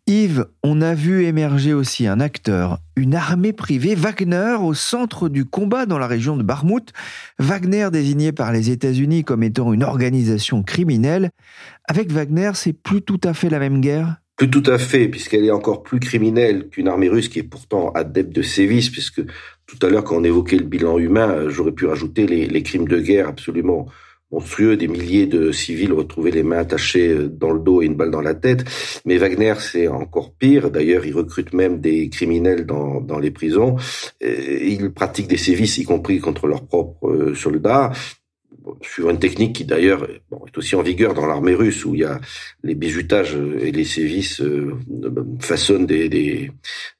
Yves, 0.06 0.46
on 0.62 0.80
a 0.80 0.94
vu 0.94 1.24
émerger 1.24 1.74
aussi 1.74 2.06
un 2.06 2.20
acteur, 2.20 2.80
une 2.98 3.14
armée 3.14 3.52
privée, 3.52 3.94
Wagner, 3.94 4.56
au 4.60 4.74
centre 4.74 5.28
du 5.28 5.44
combat 5.44 5.86
dans 5.86 5.98
la 5.98 6.06
région 6.06 6.36
de 6.36 6.42
Barmout. 6.42 6.92
Wagner 7.38 7.88
désigné 7.92 8.32
par 8.32 8.52
les 8.52 8.70
États-Unis 8.70 9.24
comme 9.24 9.42
étant 9.42 9.72
une 9.72 9.84
organisation 9.84 10.62
criminelle. 10.62 11.30
Avec 11.86 12.12
Wagner, 12.12 12.50
c'est 12.54 12.72
plus 12.72 13.00
tout 13.00 13.20
à 13.24 13.32
fait 13.32 13.48
la 13.48 13.58
même 13.58 13.80
guerre 13.80 14.16
plus 14.36 14.48
tout 14.48 14.62
à 14.66 14.78
fait, 14.78 15.08
puisqu'elle 15.08 15.44
est 15.44 15.50
encore 15.50 15.82
plus 15.82 15.98
criminelle 15.98 16.68
qu'une 16.68 16.86
armée 16.86 17.08
russe 17.08 17.28
qui 17.28 17.40
est 17.40 17.42
pourtant 17.42 17.90
adepte 17.90 18.32
de 18.32 18.42
sévices, 18.42 18.88
puisque 18.88 19.20
tout 19.66 19.78
à 19.84 19.90
l'heure, 19.90 20.04
quand 20.04 20.16
on 20.16 20.22
évoquait 20.22 20.58
le 20.58 20.64
bilan 20.64 20.96
humain, 20.96 21.48
j'aurais 21.48 21.72
pu 21.72 21.86
rajouter 21.86 22.24
les, 22.24 22.46
les 22.46 22.62
crimes 22.62 22.86
de 22.86 23.00
guerre 23.00 23.26
absolument 23.26 23.88
monstrueux, 24.30 24.76
des 24.76 24.88
milliers 24.88 25.26
de 25.26 25.52
civils 25.52 25.92
retrouvés 25.92 26.30
les 26.30 26.42
mains 26.42 26.58
attachées 26.58 27.08
euh, 27.08 27.28
dans 27.28 27.50
le 27.50 27.60
dos 27.60 27.82
et 27.82 27.86
une 27.86 27.94
balle 27.94 28.10
dans 28.10 28.20
la 28.20 28.34
tête. 28.34 28.64
Mais 29.04 29.16
Wagner, 29.16 29.54
c'est 29.58 29.88
encore 29.88 30.34
pire. 30.34 30.70
D'ailleurs, 30.70 31.06
il 31.06 31.14
recrute 31.14 31.52
même 31.52 31.80
des 31.80 32.08
criminels 32.08 32.66
dans, 32.66 33.00
dans 33.00 33.18
les 33.18 33.30
prisons. 33.30 33.76
Il 34.20 34.90
pratique 34.92 35.28
des 35.28 35.36
sévices, 35.36 35.78
y 35.78 35.84
compris 35.84 36.20
contre 36.20 36.46
leurs 36.46 36.66
propres 36.66 37.08
euh, 37.08 37.34
soldats 37.34 37.92
suivant 38.82 39.10
une 39.10 39.18
technique 39.18 39.56
qui 39.56 39.64
d'ailleurs 39.64 40.06
bon, 40.30 40.44
est 40.46 40.56
aussi 40.58 40.76
en 40.76 40.82
vigueur 40.82 41.14
dans 41.14 41.26
l'armée 41.26 41.54
russe 41.54 41.84
où 41.84 41.94
il 41.94 42.00
y 42.00 42.04
a 42.04 42.20
les 42.62 42.74
bijutages 42.74 43.34
et 43.60 43.72
les 43.72 43.84
sévices 43.84 44.40
euh, 44.40 44.74
façonnent 45.40 45.86
des, 45.86 46.08
des, 46.08 46.50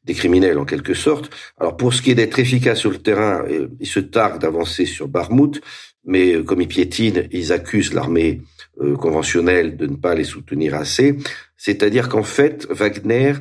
des, 0.05 0.15
criminels 0.15 0.59
en 0.59 0.65
quelque 0.65 0.95
sorte. 0.95 1.31
Alors 1.59 1.77
pour 1.77 1.93
ce 1.93 2.03
qui 2.03 2.11
est 2.11 2.15
d'être 2.15 2.39
efficace 2.39 2.79
sur 2.79 2.91
le 2.91 2.99
terrain, 2.99 3.45
il 3.81 3.87
se 3.87 4.01
targue 4.01 4.41
d'avancer 4.41 4.87
sur 4.87 5.09
Barmout, 5.09 5.61
mais 6.05 6.35
euh, 6.35 6.43
comme 6.43 6.61
ils 6.61 6.69
piétinent, 6.69 7.23
ils 7.31 7.53
accusent 7.53 7.95
l'armée 7.95 8.43
euh, 8.81 8.97
conventionnelle 8.97 9.77
de 9.77 9.87
ne 9.87 9.97
pas 9.97 10.15
les 10.15 10.25
soutenir 10.25 10.75
assez. 10.75 11.17
C'est-à-dire 11.57 12.09
qu'en 12.09 12.23
fait, 12.23 12.67
Wagner, 12.71 13.35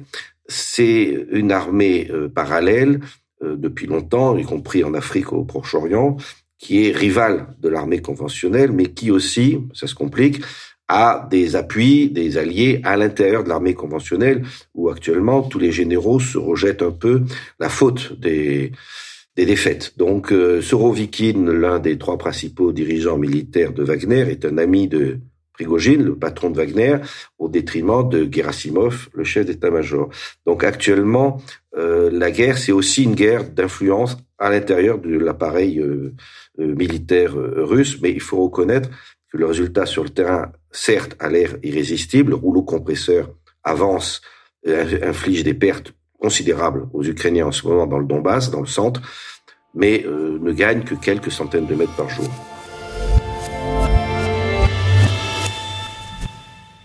c'est 0.47 1.27
une 1.31 1.51
armée 1.51 2.07
euh, 2.11 2.29
parallèle 2.29 2.99
depuis 3.39 3.85
longtemps, 3.85 4.35
y 4.35 4.43
compris 4.43 4.83
en 4.83 4.95
Afrique 4.95 5.31
au 5.31 5.43
Proche-Orient, 5.43 6.17
qui 6.57 6.87
est 6.87 6.91
rivale 6.91 7.55
de 7.59 7.69
l'armée 7.69 8.01
conventionnelle, 8.01 8.71
mais 8.71 8.87
qui 8.87 9.11
aussi, 9.11 9.59
ça 9.75 9.85
se 9.85 9.93
complique, 9.93 10.41
a 10.87 11.27
des 11.29 11.55
appuis, 11.55 12.09
des 12.09 12.37
alliés 12.37 12.81
à 12.83 12.97
l'intérieur 12.97 13.43
de 13.43 13.49
l'armée 13.49 13.73
conventionnelle, 13.73 14.43
où 14.73 14.89
actuellement 14.89 15.43
tous 15.43 15.59
les 15.59 15.71
généraux 15.71 16.19
se 16.19 16.37
rejettent 16.37 16.81
un 16.81 16.91
peu 16.91 17.23
la 17.59 17.69
faute 17.69 18.19
des 18.19 18.71
des 19.37 19.45
défaites. 19.45 19.93
Donc, 19.97 20.31
euh, 20.31 20.61
Sorovikin, 20.61 21.45
l'un 21.45 21.79
des 21.79 21.97
trois 21.99 22.17
principaux 22.17 22.71
dirigeants 22.73 23.19
militaires 23.19 23.71
de 23.71 23.83
Wagner, 23.83 24.25
est 24.31 24.43
un 24.45 24.57
ami 24.57 24.87
de 24.87 25.19
Prigogine, 25.53 26.03
le 26.03 26.15
patron 26.15 26.49
de 26.49 26.57
Wagner, 26.57 26.97
au 27.37 27.47
détriment 27.47 28.07
de 28.07 28.27
Gerasimov, 28.29 29.09
le 29.13 29.23
chef 29.23 29.45
d'état-major. 29.45 30.09
Donc, 30.47 30.63
actuellement, 30.63 31.39
euh, 31.77 32.09
la 32.11 32.31
guerre, 32.31 32.57
c'est 32.57 32.71
aussi 32.71 33.03
une 33.03 33.13
guerre 33.13 33.47
d'influence 33.47 34.17
à 34.39 34.49
l'intérieur 34.49 34.97
de 34.97 35.17
l'appareil 35.17 35.79
euh, 35.79 36.13
militaire 36.57 37.33
russe, 37.35 37.99
mais 38.01 38.11
il 38.11 38.21
faut 38.21 38.43
reconnaître 38.43 38.89
que 39.31 39.37
le 39.37 39.45
résultat 39.45 39.85
sur 39.85 40.03
le 40.03 40.09
terrain, 40.09 40.51
certes, 40.71 41.15
a 41.19 41.29
l'air 41.29 41.57
irrésistible. 41.61 42.31
Le 42.31 42.35
rouleau 42.35 42.63
compresseur 42.63 43.29
avance, 43.63 44.21
inflige 44.65 45.43
des 45.43 45.53
pertes 45.53 45.93
considérable 46.19 46.87
aux 46.93 47.03
Ukrainiens 47.03 47.47
en 47.47 47.51
ce 47.51 47.67
moment 47.67 47.87
dans 47.87 47.99
le 47.99 48.05
Donbass, 48.05 48.51
dans 48.51 48.61
le 48.61 48.67
centre, 48.67 49.01
mais 49.73 50.03
euh, 50.05 50.39
ne 50.41 50.51
gagne 50.51 50.83
que 50.83 50.95
quelques 50.95 51.31
centaines 51.31 51.67
de 51.67 51.75
mètres 51.75 51.95
par 51.95 52.09
jour. 52.09 52.29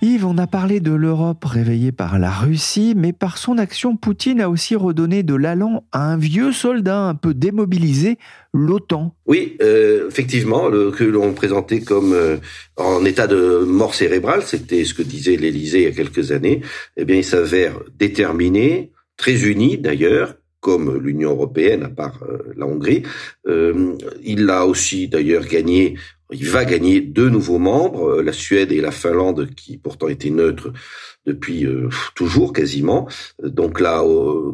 Yves, 0.05 0.27
on 0.27 0.37
a 0.37 0.49
parlé 0.49 0.81
de 0.81 0.91
l'Europe 0.91 1.45
réveillée 1.45 1.93
par 1.93 2.19
la 2.19 2.29
Russie, 2.29 2.95
mais 2.97 3.13
par 3.13 3.39
son 3.39 3.57
action, 3.57 3.97
Poutine 3.97 4.41
a 4.41 4.51
aussi 4.51 4.75
redonné 4.75 5.23
de 5.23 5.37
l'allant 5.37 5.85
à 5.93 6.11
un 6.11 6.17
vieux 6.17 6.51
soldat 6.51 6.99
un 6.99 7.15
peu 7.15 7.35
démobilisé, 7.35 8.19
l'OTAN. 8.53 9.15
Oui, 9.27 9.57
euh, 9.63 10.09
effectivement, 10.09 10.67
le, 10.67 10.91
que 10.91 11.05
l'on 11.05 11.35
présentait 11.35 11.83
comme 11.83 12.15
euh, 12.15 12.39
en 12.77 13.05
état 13.05 13.29
de 13.29 13.65
mort 13.65 13.95
cérébrale, 13.95 14.43
c'était 14.43 14.85
ce 14.85 14.93
que 14.93 15.03
disait 15.03 15.37
l'Élysée 15.37 15.83
il 15.83 15.85
y 15.85 15.87
a 15.87 15.93
quelques 15.93 16.33
années, 16.33 16.63
eh 16.97 17.05
bien 17.05 17.19
il 17.19 17.25
s'avère 17.25 17.79
déterminé, 17.97 18.91
très 19.23 19.45
unis 19.45 19.79
d'ailleurs, 19.79 20.35
comme 20.59 20.99
l'Union 20.99 21.31
européenne, 21.31 21.85
à 21.85 21.89
part 21.89 22.19
euh, 22.25 22.39
la 22.57 22.67
Hongrie. 22.67 23.05
Euh, 23.47 23.97
il 24.25 24.51
a 24.51 24.67
aussi 24.67 25.07
d'ailleurs 25.07 25.47
gagné, 25.47 25.97
il 26.33 26.49
va 26.49 26.65
gagner 26.65 27.01
deux 27.01 27.29
nouveaux 27.29 27.61
membres, 27.61 28.19
euh, 28.19 28.23
la 28.25 28.33
Suède 28.33 28.73
et 28.73 28.81
la 28.81 28.91
Finlande, 28.91 29.51
qui 29.55 29.79
pourtant 29.79 30.09
étaient 30.09 30.31
neutres 30.31 30.73
depuis 31.25 31.65
toujours 32.17 32.53
quasiment. 32.53 33.09
Donc 33.41 33.79
là, 33.79 34.05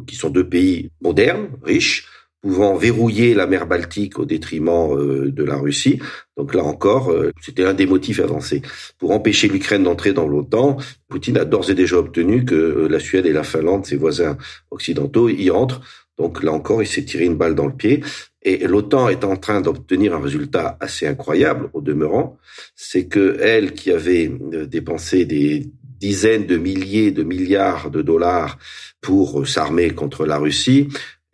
qui 0.07 0.17
sont 0.17 0.29
deux 0.29 0.47
pays 0.47 0.91
modernes, 1.01 1.49
riches, 1.63 2.07
pouvant 2.41 2.77
verrouiller 2.77 3.35
la 3.35 3.47
mer 3.47 3.67
Baltique 3.67 4.19
au 4.19 4.25
détriment 4.25 4.95
euh, 4.97 5.31
de 5.31 5.45
la 5.45 5.57
Russie. 5.57 5.99
Donc 6.37 6.55
là 6.55 6.63
encore, 6.65 7.11
euh, 7.11 7.33
c'était 7.41 7.65
un 7.65 7.75
des 7.75 7.87
motifs 7.87 8.21
avancés. 8.21 8.63
Pour 8.99 9.11
empêcher 9.11 9.49
l'Ukraine 9.49 9.85
d'entrer 9.85 10.13
dans 10.13 10.27
l'OTAN, 10.27 10.77
Poutine 11.09 11.39
a 11.39 11.45
d'ores 11.45 11.71
et 11.71 11.75
déjà 11.75 11.99
obtenu 11.99 12.45
que 12.45 12.55
euh, 12.55 12.89
la 12.89 13.01
Suède 13.01 13.27
et 13.27 13.33
la 13.33 13.43
Finlande, 13.43 13.87
ses 13.87 13.97
voisins 13.97 14.37
occidentaux, 14.71 15.29
y 15.29 15.51
entrent. 15.51 15.81
Donc 16.17 16.43
là 16.43 16.53
encore, 16.53 16.83
il 16.83 16.87
s'est 16.87 17.05
tiré 17.05 17.25
une 17.25 17.37
balle 17.37 17.55
dans 17.55 17.67
le 17.67 17.75
pied. 17.75 18.03
Et 18.43 18.67
l'OTAN 18.67 19.09
est 19.09 19.25
en 19.25 19.37
train 19.37 19.61
d'obtenir 19.61 20.15
un 20.15 20.21
résultat 20.21 20.77
assez 20.81 21.07
incroyable 21.07 21.71
au 21.73 21.81
demeurant, 21.81 22.39
c'est 22.77 23.07
que 23.07 23.37
elle 23.41 23.73
qui 23.73 23.91
avait 23.91 24.31
dépensé 24.67 25.25
des 25.25 25.71
dizaines 25.99 26.47
de 26.47 26.57
milliers 26.57 27.11
de 27.11 27.25
milliards 27.25 27.91
de 27.91 28.01
dollars 28.01 28.59
pour 29.01 29.47
s'armer 29.47 29.91
contre 29.91 30.25
la 30.25 30.39
Russie, 30.39 30.89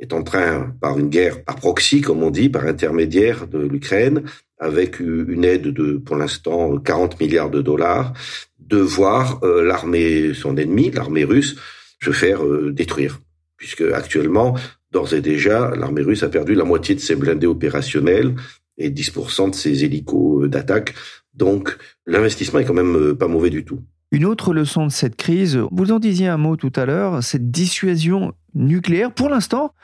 est 0.05 0.13
en 0.13 0.23
train, 0.23 0.75
par 0.81 0.99
une 0.99 1.09
guerre 1.09 1.45
par 1.45 1.57
proxy, 1.57 2.01
comme 2.03 2.23
on 2.23 2.31
dit, 2.31 2.49
par 2.49 2.67
intermédiaire 2.67 3.47
de 3.47 3.59
l'Ukraine, 3.59 4.23
avec 4.59 5.01
une 5.01 5.45
aide 5.45 5.69
de, 5.69 5.97
pour 5.97 6.17
l'instant, 6.17 6.79
40 6.79 7.21
milliards 7.21 7.51
de 7.51 7.63
dollars, 7.63 8.13
de 8.59 8.79
voir 8.79 9.41
euh, 9.43 9.65
l'armée, 9.65 10.33
son 10.35 10.57
ennemi, 10.57 10.91
l'armée 10.91 11.25
russe, 11.25 11.57
se 12.03 12.13
faire 12.13 12.45
euh, 12.45 12.73
détruire. 12.73 13.21
Puisque 13.57 13.83
actuellement, 13.83 14.57
d'ores 14.93 15.15
et 15.15 15.21
déjà, 15.21 15.75
l'armée 15.75 16.03
russe 16.03 16.23
a 16.23 16.29
perdu 16.29 16.55
la 16.55 16.65
moitié 16.65 16.95
de 16.95 17.01
ses 17.01 17.17
blindés 17.17 17.47
opérationnels 17.47 18.35
et 18.77 18.91
10% 18.91 19.51
de 19.51 19.55
ses 19.55 19.85
hélicos 19.85 20.49
d'attaque. 20.49 20.95
Donc, 21.33 21.77
l'investissement 22.07 22.61
est 22.61 22.65
quand 22.65 22.75
même 22.75 23.15
pas 23.15 23.29
mauvais 23.29 23.51
du 23.51 23.65
tout. 23.65 23.81
Une 24.13 24.27
autre 24.27 24.53
leçon 24.53 24.87
de 24.87 24.93
cette 24.93 25.17
crise, 25.17 25.59
vous 25.73 25.93
en 25.93 25.99
disiez 25.99 26.29
un 26.29 26.37
mot 26.37 26.57
tout 26.57 26.73
à 26.77 26.85
l'heure, 26.85 27.23
cette 27.23 27.51
dissuasion 27.51 28.33
nucléaire, 28.55 29.13
pour 29.13 29.29
l'instant, 29.29 29.75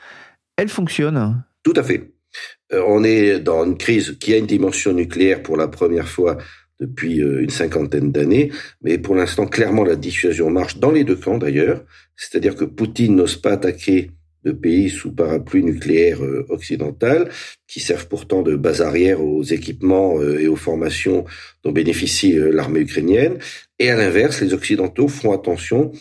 elle 0.57 0.69
fonctionne. 0.69 1.43
Tout 1.63 1.73
à 1.75 1.83
fait. 1.83 2.11
Euh, 2.73 2.83
on 2.87 3.03
est 3.03 3.39
dans 3.39 3.65
une 3.65 3.77
crise 3.77 4.17
qui 4.19 4.33
a 4.33 4.37
une 4.37 4.45
dimension 4.45 4.93
nucléaire 4.93 5.43
pour 5.43 5.57
la 5.57 5.67
première 5.67 6.07
fois 6.07 6.37
depuis 6.79 7.21
euh, 7.21 7.41
une 7.41 7.49
cinquantaine 7.49 8.11
d'années, 8.11 8.51
mais 8.81 8.97
pour 8.97 9.15
l'instant, 9.15 9.45
clairement, 9.45 9.83
la 9.83 9.95
dissuasion 9.95 10.49
marche 10.49 10.77
dans 10.77 10.91
les 10.91 11.03
deux 11.03 11.15
camps 11.15 11.37
d'ailleurs, 11.37 11.83
c'est-à-dire 12.15 12.55
que 12.55 12.65
Poutine 12.65 13.15
n'ose 13.15 13.35
pas 13.35 13.51
attaquer 13.51 14.11
de 14.43 14.51
pays 14.51 14.89
sous 14.89 15.13
parapluie 15.13 15.63
nucléaire 15.63 16.23
euh, 16.23 16.47
occidental, 16.49 17.29
qui 17.67 17.79
servent 17.79 18.07
pourtant 18.07 18.41
de 18.41 18.55
base 18.55 18.81
arrière 18.81 19.23
aux 19.23 19.43
équipements 19.43 20.19
et 20.21 20.47
aux 20.47 20.55
formations 20.55 21.25
dont 21.63 21.71
bénéficie 21.71 22.33
l'armée 22.33 22.79
ukrainienne. 22.79 23.37
Et 23.77 23.91
à 23.91 23.95
l'inverse, 23.95 24.41
les 24.41 24.53
Occidentaux 24.53 25.07
font 25.07 25.31
attention 25.31 25.91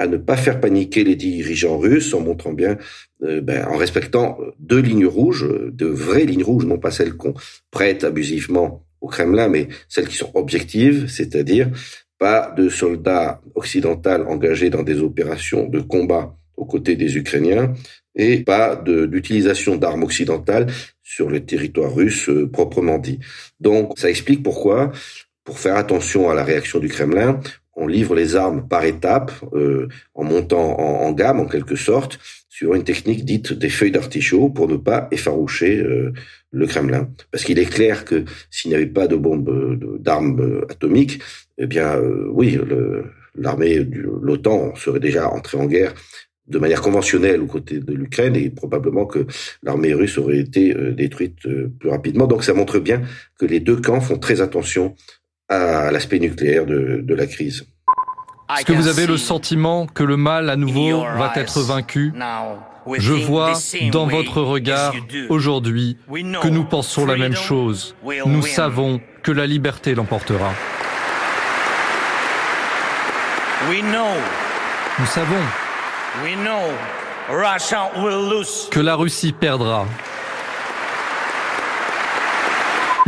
à 0.00 0.06
ne 0.06 0.16
pas 0.16 0.36
faire 0.36 0.60
paniquer 0.60 1.04
les 1.04 1.14
dirigeants 1.14 1.78
russes 1.78 2.14
en 2.14 2.20
montrant 2.20 2.52
bien, 2.52 2.78
ben, 3.20 3.66
en 3.68 3.76
respectant 3.76 4.38
deux 4.58 4.80
lignes 4.80 5.06
rouges, 5.06 5.46
de 5.46 5.86
vraies 5.86 6.24
lignes 6.24 6.42
rouges, 6.42 6.64
non 6.64 6.78
pas 6.78 6.90
celles 6.90 7.14
qu'on 7.14 7.34
prête 7.70 8.02
abusivement 8.02 8.82
au 9.02 9.08
Kremlin, 9.08 9.48
mais 9.48 9.68
celles 9.88 10.08
qui 10.08 10.16
sont 10.16 10.30
objectives, 10.34 11.06
c'est-à-dire 11.06 11.70
pas 12.18 12.52
de 12.56 12.68
soldats 12.68 13.40
occidentaux 13.54 14.26
engagés 14.28 14.70
dans 14.70 14.82
des 14.82 15.00
opérations 15.00 15.66
de 15.68 15.80
combat 15.80 16.34
aux 16.56 16.66
côtés 16.66 16.96
des 16.96 17.16
Ukrainiens 17.16 17.72
et 18.14 18.44
pas 18.44 18.76
d'utilisation 18.76 19.76
d'armes 19.76 20.02
occidentales 20.02 20.66
sur 21.02 21.30
le 21.30 21.44
territoire 21.44 21.94
russe 21.94 22.28
euh, 22.28 22.48
proprement 22.50 22.98
dit. 22.98 23.18
Donc 23.60 23.98
ça 23.98 24.10
explique 24.10 24.42
pourquoi, 24.42 24.92
pour 25.44 25.58
faire 25.58 25.76
attention 25.76 26.28
à 26.28 26.34
la 26.34 26.44
réaction 26.44 26.78
du 26.78 26.88
Kremlin, 26.88 27.40
on 27.80 27.86
livre 27.86 28.14
les 28.14 28.36
armes 28.36 28.68
par 28.68 28.84
étapes, 28.84 29.32
euh, 29.54 29.88
en 30.14 30.24
montant 30.24 30.78
en, 30.78 31.10
gamme 31.12 31.40
en 31.40 31.46
quelque 31.46 31.76
sorte, 31.76 32.18
sur 32.48 32.74
une 32.74 32.84
technique 32.84 33.24
dite 33.24 33.52
des 33.52 33.70
feuilles 33.70 33.90
d'artichaut 33.90 34.50
pour 34.50 34.68
ne 34.68 34.76
pas 34.76 35.08
effaroucher 35.10 35.78
euh, 35.78 36.12
le 36.50 36.66
Kremlin. 36.66 37.08
Parce 37.30 37.44
qu'il 37.44 37.58
est 37.58 37.72
clair 37.72 38.04
que 38.04 38.24
s'il 38.50 38.68
n'y 38.70 38.74
avait 38.76 38.86
pas 38.86 39.06
de 39.06 39.16
bombes 39.16 39.98
d'armes 39.98 40.64
atomiques, 40.68 41.20
eh 41.58 41.66
bien 41.66 41.98
oui, 42.30 42.58
l'armée 43.34 43.80
de 43.80 44.00
l'OTAN 44.00 44.74
serait 44.74 45.00
déjà 45.00 45.30
entrée 45.30 45.58
en 45.58 45.66
guerre 45.66 45.94
de 46.50 46.58
manière 46.58 46.82
conventionnelle 46.82 47.40
aux 47.40 47.46
côtés 47.46 47.78
de 47.78 47.92
l'Ukraine 47.94 48.36
et 48.36 48.50
probablement 48.50 49.06
que 49.06 49.26
l'armée 49.62 49.94
russe 49.94 50.18
aurait 50.18 50.38
été 50.38 50.74
euh, 50.76 50.92
détruite 50.92 51.46
euh, 51.46 51.72
plus 51.78 51.88
rapidement. 51.88 52.26
Donc 52.26 52.44
ça 52.44 52.52
montre 52.52 52.80
bien 52.80 53.02
que 53.38 53.46
les 53.46 53.60
deux 53.60 53.76
camps 53.76 54.00
font 54.00 54.18
très 54.18 54.40
attention 54.40 54.94
à 55.50 55.90
l'aspect 55.90 56.18
nucléaire 56.20 56.64
de, 56.64 57.00
de 57.02 57.14
la 57.14 57.26
crise. 57.26 57.66
Est-ce 58.56 58.64
que 58.64 58.72
vous 58.72 58.88
avez 58.88 59.06
le 59.06 59.16
sentiment 59.16 59.86
que 59.86 60.02
le 60.02 60.16
mal 60.16 60.50
à 60.50 60.56
nouveau 60.56 61.02
va 61.02 61.32
être 61.36 61.60
vaincu 61.60 62.12
Je 62.98 63.12
vois 63.12 63.52
dans 63.92 64.06
votre 64.06 64.40
regard 64.40 64.94
aujourd'hui 65.28 65.98
que 66.42 66.48
nous 66.48 66.64
pensons 66.64 67.04
la 67.06 67.16
même 67.16 67.36
chose. 67.36 67.94
Nous 68.26 68.42
savons 68.42 69.00
que 69.22 69.32
la 69.32 69.46
liberté 69.46 69.94
l'emportera. 69.94 70.52
Nous 74.98 75.06
savons 75.06 75.36
que 78.70 78.80
la 78.80 78.94
Russie 78.96 79.32
perdra. 79.32 79.86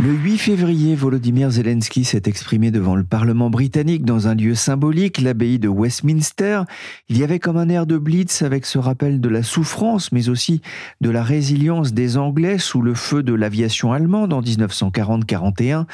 Le 0.03 0.11
8 0.11 0.37
février, 0.37 0.95
Volodymyr 0.95 1.49
Zelensky 1.49 2.03
s'est 2.03 2.23
exprimé 2.25 2.71
devant 2.71 2.97
le 2.97 3.05
Parlement 3.05 3.49
britannique 3.49 4.03
dans 4.03 4.27
un 4.27 4.35
lieu 4.35 4.53
symbolique, 4.53 5.21
l'abbaye 5.21 5.59
de 5.59 5.69
Westminster. 5.69 6.63
Il 7.07 7.17
y 7.17 7.23
avait 7.23 7.39
comme 7.39 7.55
un 7.55 7.69
air 7.69 7.85
de 7.85 7.97
blitz 7.97 8.41
avec 8.41 8.65
ce 8.65 8.77
rappel 8.77 9.21
de 9.21 9.29
la 9.29 9.43
souffrance, 9.43 10.11
mais 10.11 10.27
aussi 10.27 10.61
de 10.99 11.09
la 11.09 11.23
résilience 11.23 11.93
des 11.93 12.17
Anglais 12.17 12.57
sous 12.57 12.81
le 12.81 12.95
feu 12.95 13.23
de 13.23 13.33
l'aviation 13.33 13.93
allemande 13.93 14.33
en 14.33 14.41
1940-41. 14.41 15.85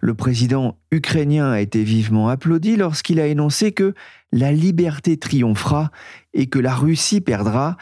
Le 0.00 0.14
président 0.14 0.78
ukrainien 0.92 1.50
a 1.50 1.60
été 1.60 1.82
vivement 1.82 2.28
applaudi 2.28 2.76
lorsqu'il 2.76 3.18
a 3.18 3.26
énoncé 3.26 3.72
que 3.72 3.94
la 4.30 4.52
liberté 4.52 5.16
triomphera 5.16 5.90
et 6.34 6.46
que 6.46 6.60
la 6.60 6.76
Russie 6.76 7.20
perdra. 7.20 7.78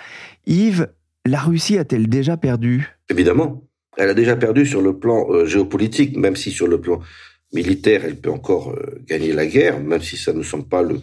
Yves, 0.46 0.88
la 1.26 1.40
Russie 1.40 1.76
a-t-elle 1.76 2.08
déjà 2.08 2.38
perdu? 2.38 2.96
Évidemment. 3.10 3.63
Elle 3.96 4.10
a 4.10 4.14
déjà 4.14 4.36
perdu 4.36 4.66
sur 4.66 4.82
le 4.82 4.98
plan 4.98 5.26
euh, 5.30 5.46
géopolitique, 5.46 6.16
même 6.16 6.36
si 6.36 6.50
sur 6.50 6.66
le 6.66 6.80
plan 6.80 7.00
militaire, 7.52 8.04
elle 8.04 8.16
peut 8.16 8.30
encore 8.30 8.70
euh, 8.70 9.00
gagner 9.06 9.32
la 9.32 9.46
guerre, 9.46 9.80
même 9.80 10.02
si 10.02 10.16
ça 10.16 10.32
ne 10.32 10.42
semble 10.42 10.64
pas 10.68 10.82
le 10.82 11.00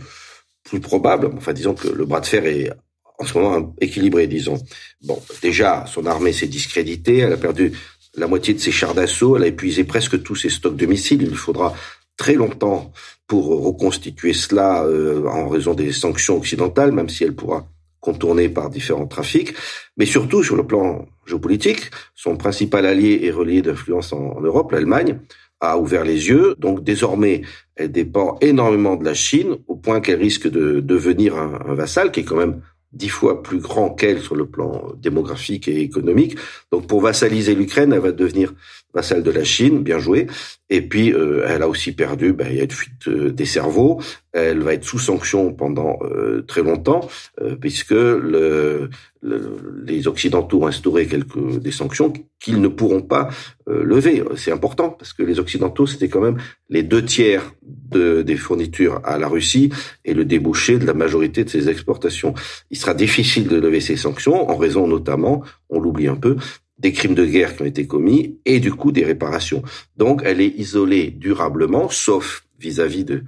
plus 0.63 0.80
probable. 0.80 1.30
Enfin, 1.38 1.54
disons 1.54 1.73
que 1.73 1.88
le 1.88 2.06
bras 2.06 2.19
de 2.19 2.25
fer 2.25 2.45
est 2.45 2.69
en 3.17 3.25
ce 3.25 3.38
moment 3.38 3.75
équilibré, 3.80 4.27
disons. 4.27 4.58
Bon, 5.04 5.21
déjà, 5.41 5.86
son 5.88 6.06
armée 6.06 6.34
s'est 6.34 6.47
discréditée, 6.47 7.19
elle 7.19 7.34
a 7.34 7.38
perdu 7.38 7.71
la 8.15 8.27
moitié 8.27 8.54
de 8.54 8.60
ses 8.60 8.71
chars 8.71 8.93
d'assaut, 8.93 9.38
elle 9.38 9.43
a 9.43 9.47
épuisé 9.47 9.84
presque 9.84 10.21
tous 10.21 10.36
ses 10.36 10.49
stocks 10.49 10.75
de 10.75 10.86
missiles. 10.86 11.23
Il 11.23 11.36
faudra 11.36 11.73
très 12.17 12.34
longtemps 12.34 12.91
pour 13.27 13.47
reconstituer 13.63 14.34
cela 14.34 14.84
euh, 14.84 15.25
en 15.27 15.47
raison 15.47 15.73
des 15.73 15.93
sanctions 15.93 16.38
occidentales, 16.38 16.91
même 16.91 17.10
si 17.10 17.23
elle 17.23 17.36
pourra 17.36 17.67
contourner 18.02 18.50
par 18.50 18.70
différents 18.70 19.08
trafics. 19.08 19.54
Mais 19.96 20.06
surtout, 20.06 20.44
sur 20.44 20.58
le 20.58 20.68
plan 20.68 21.06
géopolitique, 21.26 21.92
son 22.16 22.36
principal 22.36 22.86
allié 22.86 23.20
et 23.24 23.32
relié 23.32 23.62
d'influence 23.62 24.12
en, 24.12 24.42
Europe, 24.42 24.72
l'Allemagne, 24.72 25.20
a 25.62 25.78
ouvert 25.78 26.04
les 26.04 26.28
yeux. 26.28 26.56
Donc 26.58 26.84
désormais, 26.84 27.44
elle 27.76 27.92
dépend 27.92 28.38
énormément 28.42 28.96
de 28.96 29.06
la 29.06 29.14
Chine, 29.14 29.58
au 29.68 29.76
point 29.76 30.02
qu'elle 30.02 30.20
risque 30.20 30.50
de 30.50 30.82
devenir 30.82 31.38
un, 31.38 31.76
vassal, 31.76 32.12
qui 32.12 32.22
est 32.22 32.26
quand 32.26 32.36
même 32.36 32.62
dix 32.92 33.10
fois 33.10 33.42
plus 33.42 33.60
grand 33.60 33.92
qu'elle 33.92 34.20
sur 34.20 34.36
le 34.36 34.46
plan 34.46 34.92
démographique 34.98 35.68
et 35.68 35.80
économique. 35.80 36.36
Donc 36.72 36.88
pour 36.88 37.02
vassaliser 37.02 37.56
l'Ukraine, 37.56 37.94
elle 37.94 38.00
va 38.00 38.12
devenir 38.12 38.54
vassale 38.93 39.23
de 39.23 39.32
la 39.32 39.43
Chine, 39.43 39.84
bien 39.84 39.99
joué. 39.99 40.27
Et 40.69 40.82
puis, 40.82 41.13
euh, 41.13 41.45
elle 41.47 41.63
a 41.63 41.67
aussi 41.67 41.91
perdu, 41.91 42.32
ben, 42.32 42.47
il 42.49 42.58
y 42.58 42.60
a 42.62 42.63
une 42.63 42.71
fuite 42.71 43.08
euh, 43.08 43.32
des 43.32 43.45
cerveaux. 43.45 44.01
Elle 44.32 44.60
va 44.60 44.73
être 44.73 44.86
sous 44.86 44.99
sanction 44.99 45.54
pendant 45.54 45.99
euh, 46.04 46.43
très 46.47 46.63
longtemps, 46.63 47.10
puisque 47.60 47.91
le, 47.91 48.89
les 49.86 50.08
Occidentaux 50.08 50.63
ont 50.63 50.67
instauré 50.67 51.06
quelques 51.06 51.60
des 51.60 51.71
sanctions 51.71 52.13
qu'ils 52.39 52.62
ne 52.62 52.69
pourront 52.69 53.01
pas 53.01 53.30
lever. 53.67 54.23
C'est 54.38 54.54
important, 54.54 54.89
parce 54.89 55.12
que 55.12 55.23
les 55.23 55.39
Occidentaux, 55.39 55.86
c'était 55.86 56.08
quand 56.08 56.21
même 56.21 56.38
les 56.69 56.84
deux 56.84 57.04
tiers 57.04 57.54
de, 57.62 58.21
des 58.21 58.38
fournitures 58.38 59.01
à 59.04 59.17
la 59.17 59.27
Russie 59.27 59.69
et 60.06 60.13
le 60.13 60.23
débouché 60.23 60.77
de 60.77 60.86
la 60.86 60.93
majorité 60.93 61.43
de 61.43 61.49
ses 61.49 61.67
exportations. 61.67 62.34
Il 62.69 62.77
sera 62.77 62.93
difficile 62.93 63.49
de 63.49 63.58
lever 63.58 63.82
ces 63.82 63.97
sanctions, 63.97 64.49
en 64.49 64.56
raison 64.56 64.88
notamment, 64.88 65.43
on 65.69 65.80
l'oublie 65.80 66.08
un 66.08 66.15
peu, 66.15 66.38
des 66.82 66.91
crimes 66.91 67.15
de 67.15 67.26
guerre 67.26 67.56
qui 67.56 67.62
ont 67.62 67.65
été 67.65 67.88
commis 67.88 68.39
et 68.46 68.60
du 68.60 68.74
coup 68.74 68.91
des 68.91 69.06
réparations. 69.06 69.62
Donc 69.98 70.22
elle 70.26 70.41
est 70.41 70.54
isolée 70.58 71.12
durablement, 71.12 71.89
sauf 71.89 72.46
vis-à-vis 72.60 73.06
de 73.06 73.24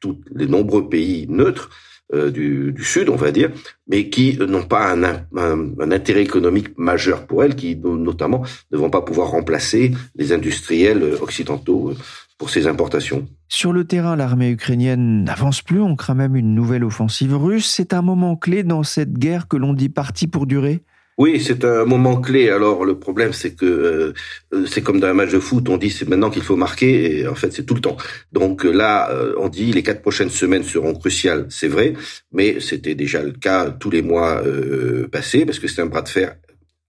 tous 0.00 0.20
les 0.34 0.46
nombreux 0.46 0.88
pays 0.88 1.26
neutres 1.28 1.70
euh, 2.12 2.30
du, 2.30 2.74
Sud, 2.84 3.08
on 3.08 3.16
va 3.16 3.32
dire, 3.32 3.50
mais 3.88 4.10
qui 4.10 4.36
n'ont 4.38 4.62
pas 4.62 4.92
un, 4.92 5.02
un, 5.36 5.90
intérêt 5.90 6.22
économique 6.22 6.76
majeur 6.76 7.26
pour 7.26 7.42
elle, 7.42 7.56
qui 7.56 7.76
notamment 7.76 8.42
ne 8.70 8.76
vont 8.76 8.90
pas 8.90 9.00
pouvoir 9.00 9.30
remplacer 9.30 9.92
les 10.14 10.32
industriels 10.32 11.02
occidentaux 11.22 11.90
euh, 11.90 11.96
pour 12.36 12.50
ces 12.50 12.66
importations. 12.66 13.26
Sur 13.48 13.72
le 13.72 13.84
terrain, 13.84 14.16
l'armée 14.16 14.50
ukrainienne 14.50 15.24
n'avance 15.24 15.62
plus, 15.62 15.80
on 15.80 15.96
craint 15.96 16.14
même 16.14 16.36
une 16.36 16.54
nouvelle 16.54 16.84
offensive 16.84 17.34
russe. 17.36 17.70
C'est 17.70 17.94
un 17.94 18.02
moment 18.02 18.36
clé 18.36 18.64
dans 18.64 18.82
cette 18.82 19.14
guerre 19.14 19.48
que 19.48 19.56
l'on 19.56 19.72
dit 19.72 19.88
partie 19.88 20.26
pour 20.26 20.46
durer 20.46 20.82
oui, 21.16 21.40
c'est 21.40 21.64
un 21.64 21.84
moment 21.84 22.20
clé. 22.20 22.50
Alors 22.50 22.84
le 22.84 22.98
problème, 22.98 23.32
c'est 23.32 23.54
que 23.54 24.14
euh, 24.52 24.66
c'est 24.66 24.82
comme 24.82 24.98
dans 25.00 25.08
un 25.08 25.14
match 25.14 25.30
de 25.30 25.38
foot, 25.38 25.68
on 25.68 25.76
dit 25.76 25.90
c'est 25.90 26.08
maintenant 26.08 26.30
qu'il 26.30 26.42
faut 26.42 26.56
marquer, 26.56 27.20
et 27.20 27.28
en 27.28 27.34
fait 27.34 27.52
c'est 27.52 27.64
tout 27.64 27.74
le 27.74 27.80
temps. 27.80 27.96
Donc 28.32 28.64
là, 28.64 29.10
euh, 29.10 29.34
on 29.38 29.48
dit 29.48 29.72
les 29.72 29.82
quatre 29.82 30.02
prochaines 30.02 30.30
semaines 30.30 30.64
seront 30.64 30.94
cruciales, 30.94 31.46
c'est 31.50 31.68
vrai, 31.68 31.94
mais 32.32 32.58
c'était 32.60 32.94
déjà 32.96 33.22
le 33.22 33.32
cas 33.32 33.70
tous 33.70 33.90
les 33.90 34.02
mois 34.02 34.42
euh, 34.44 35.08
passés, 35.08 35.46
parce 35.46 35.58
que 35.60 35.68
c'est 35.68 35.82
un 35.82 35.86
bras 35.86 36.02
de 36.02 36.08
fer 36.08 36.36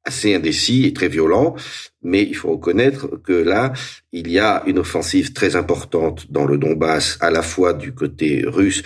assez 0.06 0.36
indécis 0.36 0.86
et 0.86 0.94
très 0.94 1.08
violent. 1.10 1.56
Mais 2.04 2.22
il 2.24 2.36
faut 2.36 2.52
reconnaître 2.52 3.20
que 3.24 3.34
là, 3.34 3.74
il 4.12 4.32
y 4.32 4.40
a 4.40 4.64
une 4.68 4.78
offensive 4.80 5.34
très 5.34 5.56
importante 5.56 6.32
dans 6.32 6.46
le 6.46 6.58
Donbass, 6.60 7.18
à 7.22 7.32
la 7.32 7.42
fois 7.42 7.74
du 7.74 7.94
côté 7.94 8.44
russe 8.46 8.84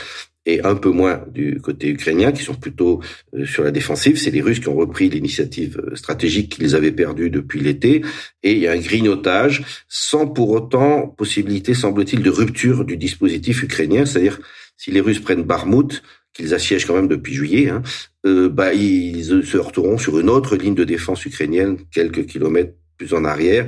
et 0.49 0.61
un 0.63 0.75
peu 0.75 0.89
moins 0.89 1.23
du 1.31 1.59
côté 1.61 1.89
ukrainien, 1.89 2.31
qui 2.31 2.43
sont 2.43 2.55
plutôt 2.55 3.01
euh, 3.35 3.45
sur 3.45 3.63
la 3.63 3.71
défensive. 3.71 4.19
C'est 4.19 4.31
les 4.31 4.41
Russes 4.41 4.59
qui 4.59 4.69
ont 4.69 4.75
repris 4.75 5.09
l'initiative 5.09 5.79
euh, 5.85 5.95
stratégique 5.95 6.55
qu'ils 6.55 6.75
avaient 6.75 6.91
perdue 6.91 7.29
depuis 7.29 7.59
l'été, 7.59 8.01
et 8.43 8.53
il 8.53 8.59
y 8.59 8.67
a 8.67 8.71
un 8.71 8.79
grignotage, 8.79 9.63
sans 9.87 10.27
pour 10.27 10.49
autant 10.49 11.07
possibilité, 11.07 11.73
semble-t-il, 11.73 12.23
de 12.23 12.29
rupture 12.29 12.83
du 12.83 12.97
dispositif 12.97 13.63
ukrainien, 13.63 14.05
c'est-à-dire 14.05 14.39
si 14.75 14.91
les 14.91 15.01
Russes 15.01 15.19
prennent 15.19 15.43
Barmout, 15.43 16.01
qu'ils 16.33 16.53
assiègent 16.53 16.85
quand 16.85 16.95
même 16.95 17.07
depuis 17.07 17.33
juillet, 17.33 17.69
hein, 17.69 17.81
euh, 18.25 18.49
bah, 18.49 18.73
ils 18.73 19.25
se 19.25 19.57
heurteront 19.57 19.97
sur 19.97 20.19
une 20.19 20.29
autre 20.29 20.55
ligne 20.55 20.75
de 20.75 20.83
défense 20.83 21.25
ukrainienne, 21.25 21.77
quelques 21.91 22.25
kilomètres 22.25 22.73
plus 22.97 23.13
en 23.13 23.23
arrière. 23.23 23.67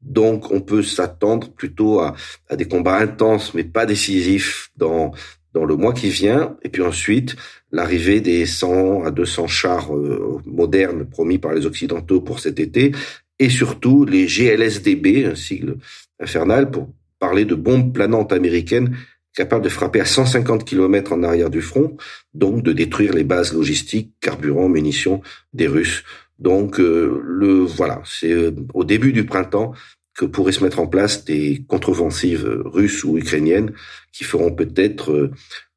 Donc, 0.00 0.50
on 0.50 0.60
peut 0.60 0.82
s'attendre 0.82 1.52
plutôt 1.52 2.00
à, 2.00 2.14
à, 2.48 2.56
des 2.56 2.66
combats 2.66 2.98
intenses, 2.98 3.54
mais 3.54 3.64
pas 3.64 3.86
décisifs 3.86 4.70
dans 4.76 5.12
dans 5.52 5.64
le 5.64 5.76
mois 5.76 5.92
qui 5.92 6.08
vient. 6.08 6.56
Et 6.62 6.68
puis 6.68 6.82
ensuite, 6.82 7.36
l'arrivée 7.70 8.20
des 8.20 8.46
100 8.46 9.04
à 9.04 9.10
200 9.10 9.46
chars 9.46 9.94
euh, 9.94 10.40
modernes 10.46 11.04
promis 11.04 11.38
par 11.38 11.54
les 11.54 11.66
Occidentaux 11.66 12.20
pour 12.20 12.40
cet 12.40 12.60
été, 12.60 12.92
et 13.38 13.50
surtout 13.50 14.04
les 14.04 14.26
GLSDB, 14.26 15.26
un 15.26 15.34
sigle 15.34 15.76
infernal 16.20 16.70
pour 16.70 16.88
parler 17.18 17.44
de 17.44 17.54
bombes 17.54 17.92
planantes 17.92 18.32
américaines 18.32 18.96
capables 19.34 19.64
de 19.64 19.68
frapper 19.68 20.00
à 20.00 20.04
150 20.04 20.64
km 20.64 21.12
en 21.12 21.22
arrière 21.22 21.50
du 21.50 21.62
front, 21.62 21.96
donc 22.34 22.62
de 22.62 22.72
détruire 22.72 23.14
les 23.14 23.24
bases 23.24 23.54
logistiques, 23.54 24.12
carburant, 24.20 24.68
munitions 24.68 25.22
des 25.54 25.66
Russes. 25.66 26.04
Donc 26.38 26.80
euh, 26.80 27.22
le 27.24 27.60
voilà, 27.60 28.02
c'est 28.04 28.32
euh, 28.32 28.52
au 28.74 28.84
début 28.84 29.12
du 29.12 29.24
printemps 29.24 29.72
que 30.14 30.24
pourraient 30.24 30.52
se 30.52 30.62
mettre 30.62 30.80
en 30.80 30.86
place 30.86 31.24
des 31.24 31.64
contre-offensives 31.66 32.62
russes 32.64 33.04
ou 33.04 33.18
ukrainiennes 33.18 33.72
qui 34.12 34.24
feront 34.24 34.52
peut-être 34.52 35.12
euh, 35.12 35.30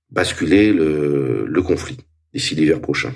basculer 0.09 0.73
le, 0.73 1.45
le 1.47 1.61
conflit 1.61 1.97
d'ici 2.33 2.55
l'hiver 2.55 2.81
prochain. 2.81 3.13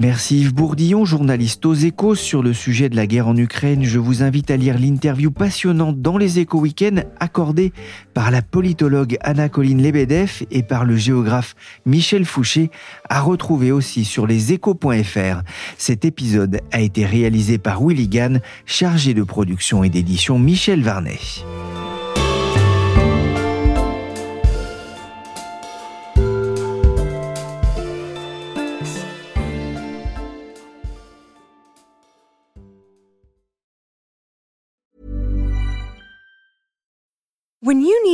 Merci 0.00 0.42
Yves 0.42 0.54
Bourdillon, 0.54 1.04
journaliste 1.04 1.66
aux 1.66 1.74
échos 1.74 2.14
sur 2.14 2.40
le 2.40 2.52
sujet 2.52 2.88
de 2.88 2.94
la 2.94 3.08
guerre 3.08 3.26
en 3.26 3.36
Ukraine. 3.36 3.82
Je 3.82 3.98
vous 3.98 4.22
invite 4.22 4.48
à 4.48 4.56
lire 4.56 4.78
l'interview 4.78 5.32
passionnante 5.32 6.00
dans 6.00 6.16
les 6.16 6.38
échos 6.38 6.60
week-end 6.60 7.02
accordée 7.18 7.72
par 8.14 8.30
la 8.30 8.40
politologue 8.40 9.16
Anna-Colline 9.22 9.82
Lebedev 9.82 10.44
et 10.52 10.62
par 10.62 10.84
le 10.84 10.96
géographe 10.96 11.56
Michel 11.84 12.26
Fouché, 12.26 12.70
à 13.08 13.20
retrouver 13.20 13.72
aussi 13.72 14.04
sur 14.04 14.28
leséchos.fr. 14.28 15.42
Cet 15.78 16.04
épisode 16.04 16.60
a 16.70 16.80
été 16.80 17.04
réalisé 17.04 17.58
par 17.58 17.84
Willy 17.84 18.06
Gann, 18.06 18.40
chargé 18.66 19.14
de 19.14 19.24
production 19.24 19.82
et 19.82 19.88
d'édition 19.88 20.38
Michel 20.38 20.80
Varnet. 20.80 21.18